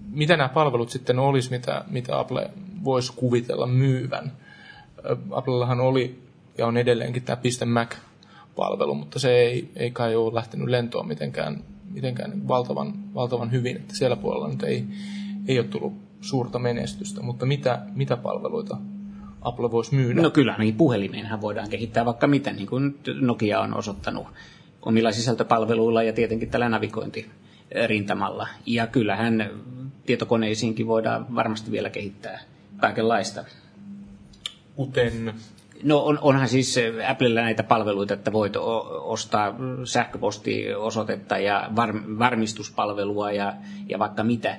mitä 0.09 0.37
nämä 0.37 0.49
palvelut 0.49 0.89
sitten 0.89 1.19
olisi, 1.19 1.49
mitä, 1.49 1.85
mitä 1.87 2.19
Apple 2.19 2.49
voisi 2.83 3.13
kuvitella 3.15 3.67
myyvän? 3.67 4.31
Applellahan 5.31 5.79
oli 5.79 6.23
ja 6.57 6.67
on 6.67 6.77
edelleenkin 6.77 7.23
tämä 7.23 7.37
.Mac-palvelu, 7.65 8.95
mutta 8.95 9.19
se 9.19 9.31
ei, 9.31 9.71
ei 9.75 9.91
kai 9.91 10.15
ole 10.15 10.33
lähtenyt 10.33 10.67
lentoon 10.67 11.07
mitenkään, 11.07 11.63
mitenkään 11.93 12.47
valtavan, 12.47 13.13
valtavan 13.13 13.51
hyvin, 13.51 13.75
että 13.75 13.95
siellä 13.95 14.15
puolella 14.15 14.47
nyt 14.47 14.63
ei, 14.63 14.85
ei 15.47 15.59
ole 15.59 15.67
tullut 15.67 15.93
suurta 16.21 16.59
menestystä, 16.59 17.21
mutta 17.21 17.45
mitä, 17.45 17.81
mitä 17.95 18.17
palveluita 18.17 18.77
Apple 19.41 19.71
voisi 19.71 19.95
myydä? 19.95 20.21
No 20.21 20.29
kyllä, 20.29 20.55
niin 20.57 20.75
puhelimeenhan 20.75 21.41
voidaan 21.41 21.69
kehittää 21.69 22.05
vaikka 22.05 22.27
miten, 22.27 22.55
niin 22.55 22.67
kuin 22.67 22.99
Nokia 23.21 23.59
on 23.59 23.73
osoittanut 23.77 24.27
omilla 24.81 25.11
sisältöpalveluilla 25.11 26.03
ja 26.03 26.13
tietenkin 26.13 26.49
tällä 26.49 26.69
navigointirintamalla. 26.69 28.47
Ja 28.65 28.87
kyllähän 28.87 29.49
tietokoneisiinkin 30.05 30.87
voidaan 30.87 31.35
varmasti 31.35 31.71
vielä 31.71 31.89
kehittää 31.89 32.39
kaikenlaista. 32.77 33.45
Kuten 34.75 35.33
No 35.83 35.99
on, 35.99 36.19
onhan 36.21 36.47
siis 36.47 36.75
Applella 37.07 37.41
näitä 37.41 37.63
palveluita, 37.63 38.13
että 38.13 38.33
voit 38.33 38.53
ostaa 39.01 39.55
sähköpostiosoitetta 39.83 41.37
ja 41.37 41.69
var, 41.75 41.93
varmistuspalvelua 42.19 43.31
ja, 43.31 43.53
ja 43.89 43.99
vaikka 43.99 44.23
mitä, 44.23 44.57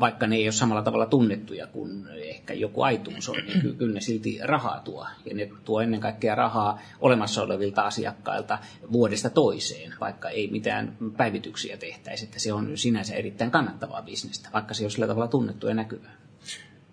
vaikka 0.00 0.26
ne 0.26 0.36
ei 0.36 0.46
ole 0.46 0.52
samalla 0.52 0.82
tavalla 0.82 1.06
tunnettuja 1.06 1.66
kuin 1.66 2.08
ehkä 2.12 2.54
joku 2.54 2.86
iTunes 2.86 3.28
on, 3.28 3.36
niin 3.46 3.60
kyllä, 3.60 3.74
kyllä 3.76 3.94
ne 3.94 4.00
silti 4.00 4.38
rahaa 4.42 4.80
tuo. 4.80 5.06
Ja 5.24 5.34
ne 5.34 5.50
tuo 5.64 5.80
ennen 5.80 6.00
kaikkea 6.00 6.34
rahaa 6.34 6.80
olemassa 7.00 7.42
olevilta 7.42 7.82
asiakkailta 7.82 8.58
vuodesta 8.92 9.30
toiseen, 9.30 9.94
vaikka 10.00 10.28
ei 10.28 10.48
mitään 10.50 10.96
päivityksiä 11.16 11.76
tehtäisi. 11.76 12.24
Että 12.24 12.40
se 12.40 12.52
on 12.52 12.78
sinänsä 12.78 13.14
erittäin 13.14 13.50
kannattavaa 13.50 14.02
bisnestä, 14.02 14.48
vaikka 14.52 14.74
se 14.74 14.84
on 14.84 14.90
sillä 14.90 15.06
tavalla 15.06 15.28
tunnettu 15.28 15.66
ja 15.66 15.74
näkyvää. 15.74 16.12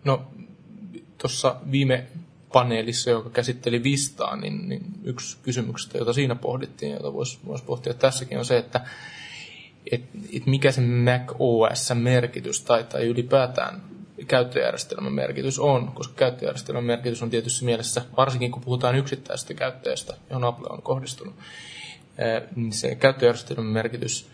No 0.05 0.27
tuossa 1.17 1.55
viime 1.71 2.07
paneelissa, 2.53 3.09
joka 3.09 3.29
käsitteli 3.29 3.83
Vistaa, 3.83 4.35
niin, 4.35 4.69
niin 4.69 4.83
yksi 5.03 5.37
kysymyksistä, 5.43 5.97
jota 5.97 6.13
siinä 6.13 6.35
pohdittiin, 6.35 6.91
jota 6.91 7.13
voisi 7.13 7.39
vois 7.45 7.61
pohtia 7.61 7.93
tässäkin, 7.93 8.37
on 8.37 8.45
se, 8.45 8.57
että 8.57 8.81
et, 9.91 10.03
et 10.33 10.45
mikä 10.45 10.71
se 10.71 10.81
Mac 10.81 11.35
OS-merkitys 11.39 12.61
tai, 12.61 12.83
tai 12.83 13.05
ylipäätään 13.05 13.81
käyttöjärjestelmän 14.27 15.13
merkitys 15.13 15.59
on, 15.59 15.91
koska 15.91 16.13
käyttöjärjestelmän 16.15 16.83
merkitys 16.83 17.23
on 17.23 17.29
tietysti 17.29 17.65
mielessä, 17.65 18.01
varsinkin 18.17 18.51
kun 18.51 18.61
puhutaan 18.61 18.95
yksittäisestä 18.95 19.53
käyttäjästä, 19.53 20.13
johon 20.29 20.43
Apple 20.43 20.67
on 20.69 20.81
kohdistunut, 20.81 21.35
niin 22.55 22.73
se 22.73 22.95
käyttöjärjestelmän 22.95 23.65
merkitys 23.65 24.29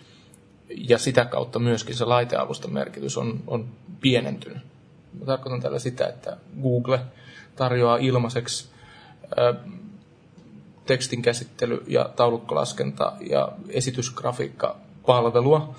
ja 0.70 0.98
sitä 0.98 1.26
kautta 1.26 1.60
myöskin 1.60 1.96
se 1.96 2.06
laiteavuston 2.06 2.74
merkitys 2.74 3.18
on, 3.18 3.44
on 3.48 3.68
pienentynyt. 4.02 4.58
Mä 5.20 5.26
tarkoitan 5.26 5.62
tällä 5.62 5.80
sitä, 5.80 6.08
että 6.08 6.38
Google– 6.62 7.00
tarjoaa 7.56 7.98
ilmaiseksi 7.98 8.70
tekstin 10.86 11.22
käsittely- 11.22 11.84
ja 11.88 12.10
taulukkolaskenta- 12.16 13.14
ja 13.30 13.52
esitysgrafiikka-palvelua 13.70 15.76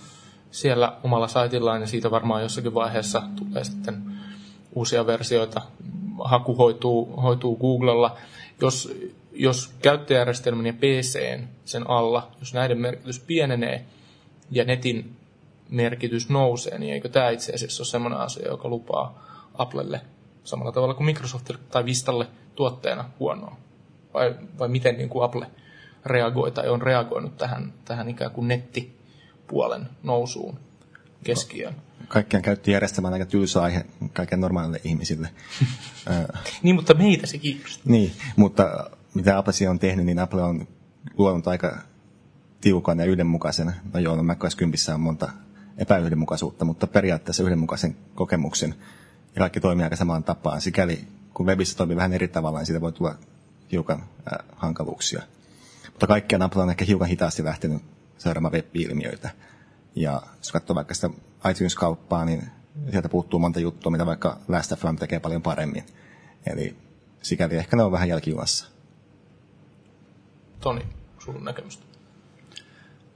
siellä 0.51 0.97
omalla 1.03 1.29
saitillaan, 1.29 1.81
ja 1.81 1.87
siitä 1.87 2.11
varmaan 2.11 2.43
jossakin 2.43 2.75
vaiheessa 2.75 3.23
tulee 3.37 3.65
sitten 3.65 4.03
uusia 4.75 5.07
versioita. 5.07 5.63
Haku 6.25 6.55
hoituu, 6.55 7.17
hoituu 7.17 7.57
Googlella. 7.57 8.17
Jos, 8.61 8.93
jos 9.33 9.75
käyttöjärjestelmän 9.83 10.67
ja 10.67 10.73
PC 10.73 11.41
sen 11.65 11.91
alla, 11.91 12.31
jos 12.41 12.55
näiden 12.55 12.79
merkitys 12.79 13.21
pienenee 13.21 13.87
ja 14.51 14.65
netin 14.65 15.17
merkitys 15.69 16.29
nousee, 16.29 16.79
niin 16.79 16.95
eikö 16.95 17.09
tämä 17.09 17.31
itse 17.31 17.53
asiassa 17.53 17.81
ole 17.81 17.87
sellainen 17.87 18.21
asia, 18.21 18.49
joka 18.49 18.69
lupaa 18.69 19.27
Applelle 19.55 20.01
samalla 20.47 20.73
tavalla 20.73 20.95
kuin 20.95 21.05
Microsoftille 21.05 21.61
tai 21.71 21.85
Vistalle 21.85 22.27
tuotteena 22.55 23.11
huonoa? 23.21 23.57
Vai, 24.15 24.35
vai 24.59 24.69
miten 24.69 24.97
niin 24.97 25.09
kuin 25.09 25.25
Apple 25.25 25.47
reagoi 26.07 26.51
tai 26.51 26.69
on 26.69 26.83
reagoinut 26.83 27.37
tähän, 27.37 27.73
tähän 27.85 28.09
ikään 28.09 28.31
kuin 28.31 28.49
nettipuolen 28.49 29.89
nousuun 30.03 30.59
keskiöön? 31.25 31.75
Kaikkien 32.09 32.43
käyttöjärjestelmä 32.43 33.09
on 33.09 33.15
aika 33.15 33.27
tylsä 33.27 33.63
aihe 33.63 33.87
kaiken 34.13 34.41
normaalille 34.41 34.81
ihmisille. 34.85 35.29
niin, 36.63 36.77
mutta 36.77 36.95
meitä 36.95 37.27
se 37.27 37.39
kiinnostaa. 37.39 37.83
Niin, 37.85 38.13
mutta 38.37 38.91
mitä 39.15 39.39
Apple 39.39 39.69
on 39.69 39.79
tehnyt, 39.79 40.07
niin 40.07 40.19
Apple 40.19 40.43
on 40.43 40.69
luonut 41.17 41.49
aika 41.49 41.79
tiukan 42.61 42.99
ja 42.99 43.05
yhdenmukaisen, 43.05 43.73
no 43.95 44.01
joo, 44.01 44.17
no 44.17 44.23
macOS 44.23 44.57
10 44.57 44.79
on 44.95 45.01
monta 45.01 45.31
epäyhdenmukaisuutta, 45.79 46.65
mutta 46.65 46.87
periaatteessa 46.87 47.43
yhdenmukaisen 47.43 47.97
kokemuksen 48.15 48.75
ja 49.37 49.41
kaikki 49.41 49.61
toimii 49.61 49.85
aika 49.85 49.97
samaan 49.97 50.25
tapaan. 50.25 50.61
Sikäli 50.61 51.09
kun 51.35 51.47
webissä 51.47 51.77
toimii 51.77 51.97
vähän 51.97 52.13
eri 52.13 52.29
tavalla, 52.29 52.59
niin 52.59 52.67
siitä 52.67 52.81
voi 52.81 52.93
tulla 52.93 53.15
hiukan 53.73 54.01
äh, 54.01 54.47
hankaluuksia. 54.57 55.23
Mutta 55.87 56.07
kaikkia 56.07 56.39
Apple 56.45 56.63
on 56.63 56.71
ehkä 56.71 56.85
hiukan 56.85 57.09
hitaasti 57.09 57.45
lähtenyt 57.45 57.83
seuraamaan 58.19 58.53
web-ilmiöitä. 58.53 59.31
Ja 59.95 60.23
jos 60.39 60.53
katsoo 60.53 60.77
vaikka 60.77 60.95
sitä 60.95 61.11
iTunes-kauppaa, 61.51 62.25
niin 62.25 62.43
sieltä 62.91 63.09
puuttuu 63.09 63.41
monta 63.41 63.61
juttua, 63.61 63.93
mitä 63.93 64.07
vaikka 64.07 64.39
Last.fm 64.49 64.97
tekee 64.97 65.21
paljon 65.21 65.43
paremmin. 65.43 65.85
Eli 66.47 66.77
sikäli 67.23 67.57
ehkä 67.57 67.77
ne 67.77 67.83
on 67.83 67.93
vähän 67.93 68.09
jälkijunassa. 68.09 68.67
Toni, 70.61 70.83
sun 71.19 71.45
näkemystä? 71.45 71.87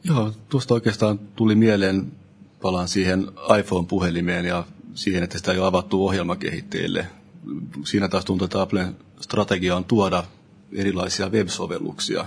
Joo, 0.05 0.33
tuosta 0.49 0.75
oikeastaan 0.75 1.19
tuli 1.19 1.55
mieleen, 1.55 2.13
palaan 2.63 2.89
siihen 2.89 3.27
iPhone-puhelimeen 3.59 4.45
ja 4.45 4.65
siihen, 4.95 5.23
että 5.23 5.39
sitä 5.39 5.53
ei 5.53 5.59
ole 5.59 5.67
avattu 5.67 6.07
ohjelmakehittäjille. 6.07 7.07
Siinä 7.85 8.09
taas 8.09 8.25
tuntuu, 8.25 8.45
että 8.45 8.63
Applen 8.63 8.97
strategia 9.21 9.77
on 9.77 9.85
tuoda 9.85 10.25
erilaisia 10.73 11.29
web-sovelluksia 11.29 12.27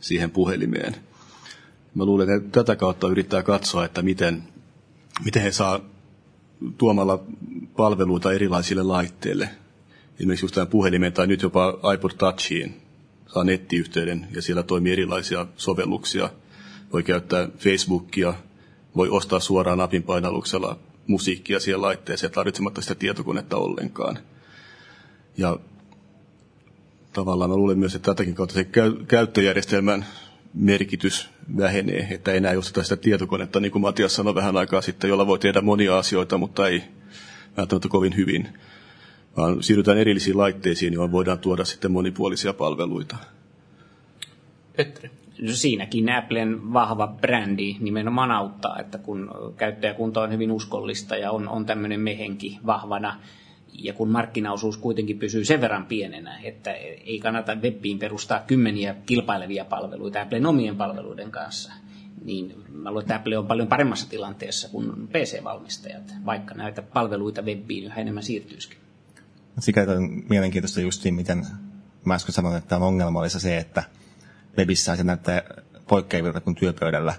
siihen 0.00 0.30
puhelimeen. 0.30 0.96
Mä 1.94 2.04
luulen, 2.04 2.30
että 2.30 2.48
tätä 2.50 2.76
kautta 2.76 3.08
yrittää 3.08 3.42
katsoa, 3.42 3.84
että 3.84 4.02
miten, 4.02 4.42
miten 5.24 5.42
he 5.42 5.52
saa 5.52 5.80
tuomalla 6.78 7.24
palveluita 7.76 8.32
erilaisille 8.32 8.82
laitteille. 8.82 9.48
Esimerkiksi 10.18 10.44
just 10.44 10.54
tämän 10.54 10.68
puhelimeen 10.68 11.12
tai 11.12 11.26
nyt 11.26 11.42
jopa 11.42 11.74
iPod 11.94 12.10
Touchiin 12.18 12.82
saa 13.26 13.44
nettiyhteyden 13.44 14.28
ja 14.34 14.42
siellä 14.42 14.62
toimii 14.62 14.92
erilaisia 14.92 15.46
sovelluksia. 15.56 16.30
Voi 16.92 17.02
käyttää 17.02 17.48
Facebookia, 17.58 18.34
voi 18.96 19.08
ostaa 19.08 19.40
suoraan 19.40 19.78
napin 19.78 20.02
painalluksella 20.02 20.78
musiikkia 21.06 21.60
siihen 21.60 21.82
laitteeseen 21.82 22.32
tarvitsematta 22.32 22.80
sitä 22.80 22.94
tietokonetta 22.94 23.56
ollenkaan. 23.56 24.18
Ja 25.36 25.58
tavallaan 27.12 27.50
mä 27.50 27.56
luulen 27.56 27.78
myös, 27.78 27.94
että 27.94 28.06
tätäkin 28.06 28.34
kautta 28.34 28.54
se 28.54 28.66
käyttöjärjestelmän 29.08 30.06
merkitys 30.54 31.28
vähenee, 31.56 32.06
että 32.10 32.30
ei 32.30 32.36
enää 32.36 32.58
osteta 32.58 32.82
sitä 32.82 32.96
tietokonetta, 32.96 33.60
niin 33.60 33.72
kuin 33.72 33.82
Matias 33.82 34.14
sanoi 34.14 34.34
vähän 34.34 34.56
aikaa 34.56 34.80
sitten, 34.80 35.08
jolla 35.08 35.26
voi 35.26 35.38
tehdä 35.38 35.60
monia 35.60 35.98
asioita, 35.98 36.38
mutta 36.38 36.68
ei 36.68 36.82
välttämättä 37.56 37.88
kovin 37.88 38.16
hyvin. 38.16 38.48
Vaan 39.36 39.62
siirrytään 39.62 39.98
erillisiin 39.98 40.38
laitteisiin, 40.38 40.92
joilla 40.92 41.12
voidaan 41.12 41.38
tuoda 41.38 41.64
sitten 41.64 41.92
monipuolisia 41.92 42.52
palveluita. 42.52 43.16
Petri 44.76 45.10
siinäkin 45.52 46.12
Applen 46.12 46.72
vahva 46.72 47.06
brändi 47.06 47.76
nimenomaan 47.80 48.30
auttaa, 48.30 48.78
että 48.78 48.98
kun 48.98 49.30
käyttäjäkunta 49.56 50.22
on 50.22 50.32
hyvin 50.32 50.52
uskollista 50.52 51.16
ja 51.16 51.30
on, 51.30 51.48
on 51.48 51.66
tämmöinen 51.66 52.00
mehenki 52.00 52.58
vahvana 52.66 53.20
Ja 53.78 53.92
kun 53.92 54.08
markkinaosuus 54.08 54.76
kuitenkin 54.76 55.18
pysyy 55.18 55.44
sen 55.44 55.60
verran 55.60 55.86
pienenä, 55.86 56.38
että 56.42 56.72
ei 56.72 57.18
kannata 57.18 57.54
webbiin 57.54 57.98
perustaa 57.98 58.40
kymmeniä 58.46 58.94
kilpailevia 59.06 59.64
palveluita 59.64 60.20
Applen 60.20 60.46
omien 60.46 60.76
palveluiden 60.76 61.30
kanssa, 61.30 61.72
niin 62.24 62.54
mä 62.72 62.90
luulen, 62.90 63.02
että 63.02 63.14
Apple 63.14 63.38
on 63.38 63.46
paljon 63.46 63.68
paremmassa 63.68 64.10
tilanteessa 64.10 64.68
kuin 64.68 65.08
PC-valmistajat, 65.08 66.14
vaikka 66.26 66.54
näitä 66.54 66.82
palveluita 66.82 67.42
webbiin 67.42 67.84
yhä 67.84 68.00
enemmän 68.00 68.22
siirtyisikin. 68.22 68.78
Sikäli 69.58 69.96
on 69.96 70.22
mielenkiintoista 70.28 70.80
justiin, 70.80 71.14
miten 71.14 71.46
mä 72.04 72.14
äsken 72.14 72.34
sanoin, 72.34 72.56
että 72.56 72.76
on 72.76 72.82
ongelmallista 72.82 73.40
se, 73.40 73.58
että 73.58 73.82
webissä 74.58 74.96
se 74.96 75.04
näyttää 75.04 75.42
poikkeavilta 75.88 76.40
kuin 76.40 76.54
työpöydällä. 76.56 77.14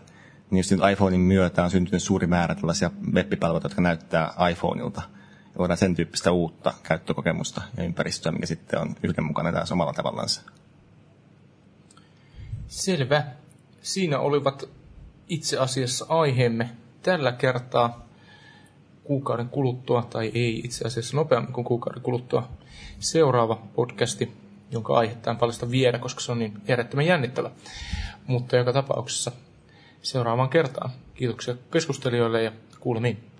Niin 0.52 0.60
just 0.60 0.72
nyt 0.72 0.80
iPhonein 0.92 1.22
myötä 1.22 1.64
on 1.64 1.72
syntynyt 1.72 2.04
suuri 2.04 2.28
määrä 2.28 2.56
tällaisia 2.56 2.92
web-palveluita, 3.14 3.66
jotka 3.66 3.82
näyttää 3.82 4.34
iPhoneilta. 4.52 5.02
Ja 5.46 5.60
voidaan 5.60 5.78
sen 5.78 5.96
tyyppistä 5.96 6.32
uutta 6.32 6.74
käyttökokemusta 6.84 7.62
ja 7.78 7.84
ympäristöä, 7.84 8.32
mikä 8.32 8.46
sitten 8.46 8.80
on 8.80 8.96
yhdenmukainen 9.04 9.54
taas 9.54 9.72
omalla 9.72 9.94
tavallansa. 9.94 10.42
Selvä. 12.68 13.24
Siinä 13.82 14.20
olivat 14.20 14.70
itse 15.28 15.58
asiassa 15.58 16.06
aiheemme 16.10 16.70
tällä 17.02 17.32
kertaa 17.32 18.06
kuukauden 19.04 19.50
kuluttua, 19.50 20.08
tai 20.10 20.32
ei 20.34 20.62
itse 20.64 20.88
asiassa 20.88 21.18
nopeammin 21.18 21.54
kuin 21.54 21.66
kuukauden 21.66 22.02
kuluttua, 22.02 22.50
seuraava 23.00 23.62
podcasti, 23.76 24.45
jonka 24.76 24.98
aihetta 24.98 25.32
en 25.32 25.38
paljasta 25.38 25.72
vielä, 25.72 26.00
koska 26.00 26.22
se 26.22 26.32
on 26.32 26.40
niin 26.40 26.62
järjettömän 26.68 27.06
jännittävä. 27.06 27.52
Mutta 28.28 28.56
joka 28.56 28.74
tapauksessa 28.74 29.32
seuraavaan 30.02 30.50
kertaan. 30.50 30.92
Kiitoksia 31.14 31.56
keskustelijoille 31.72 32.44
ja 32.44 32.52
kuulemiin. 32.80 33.35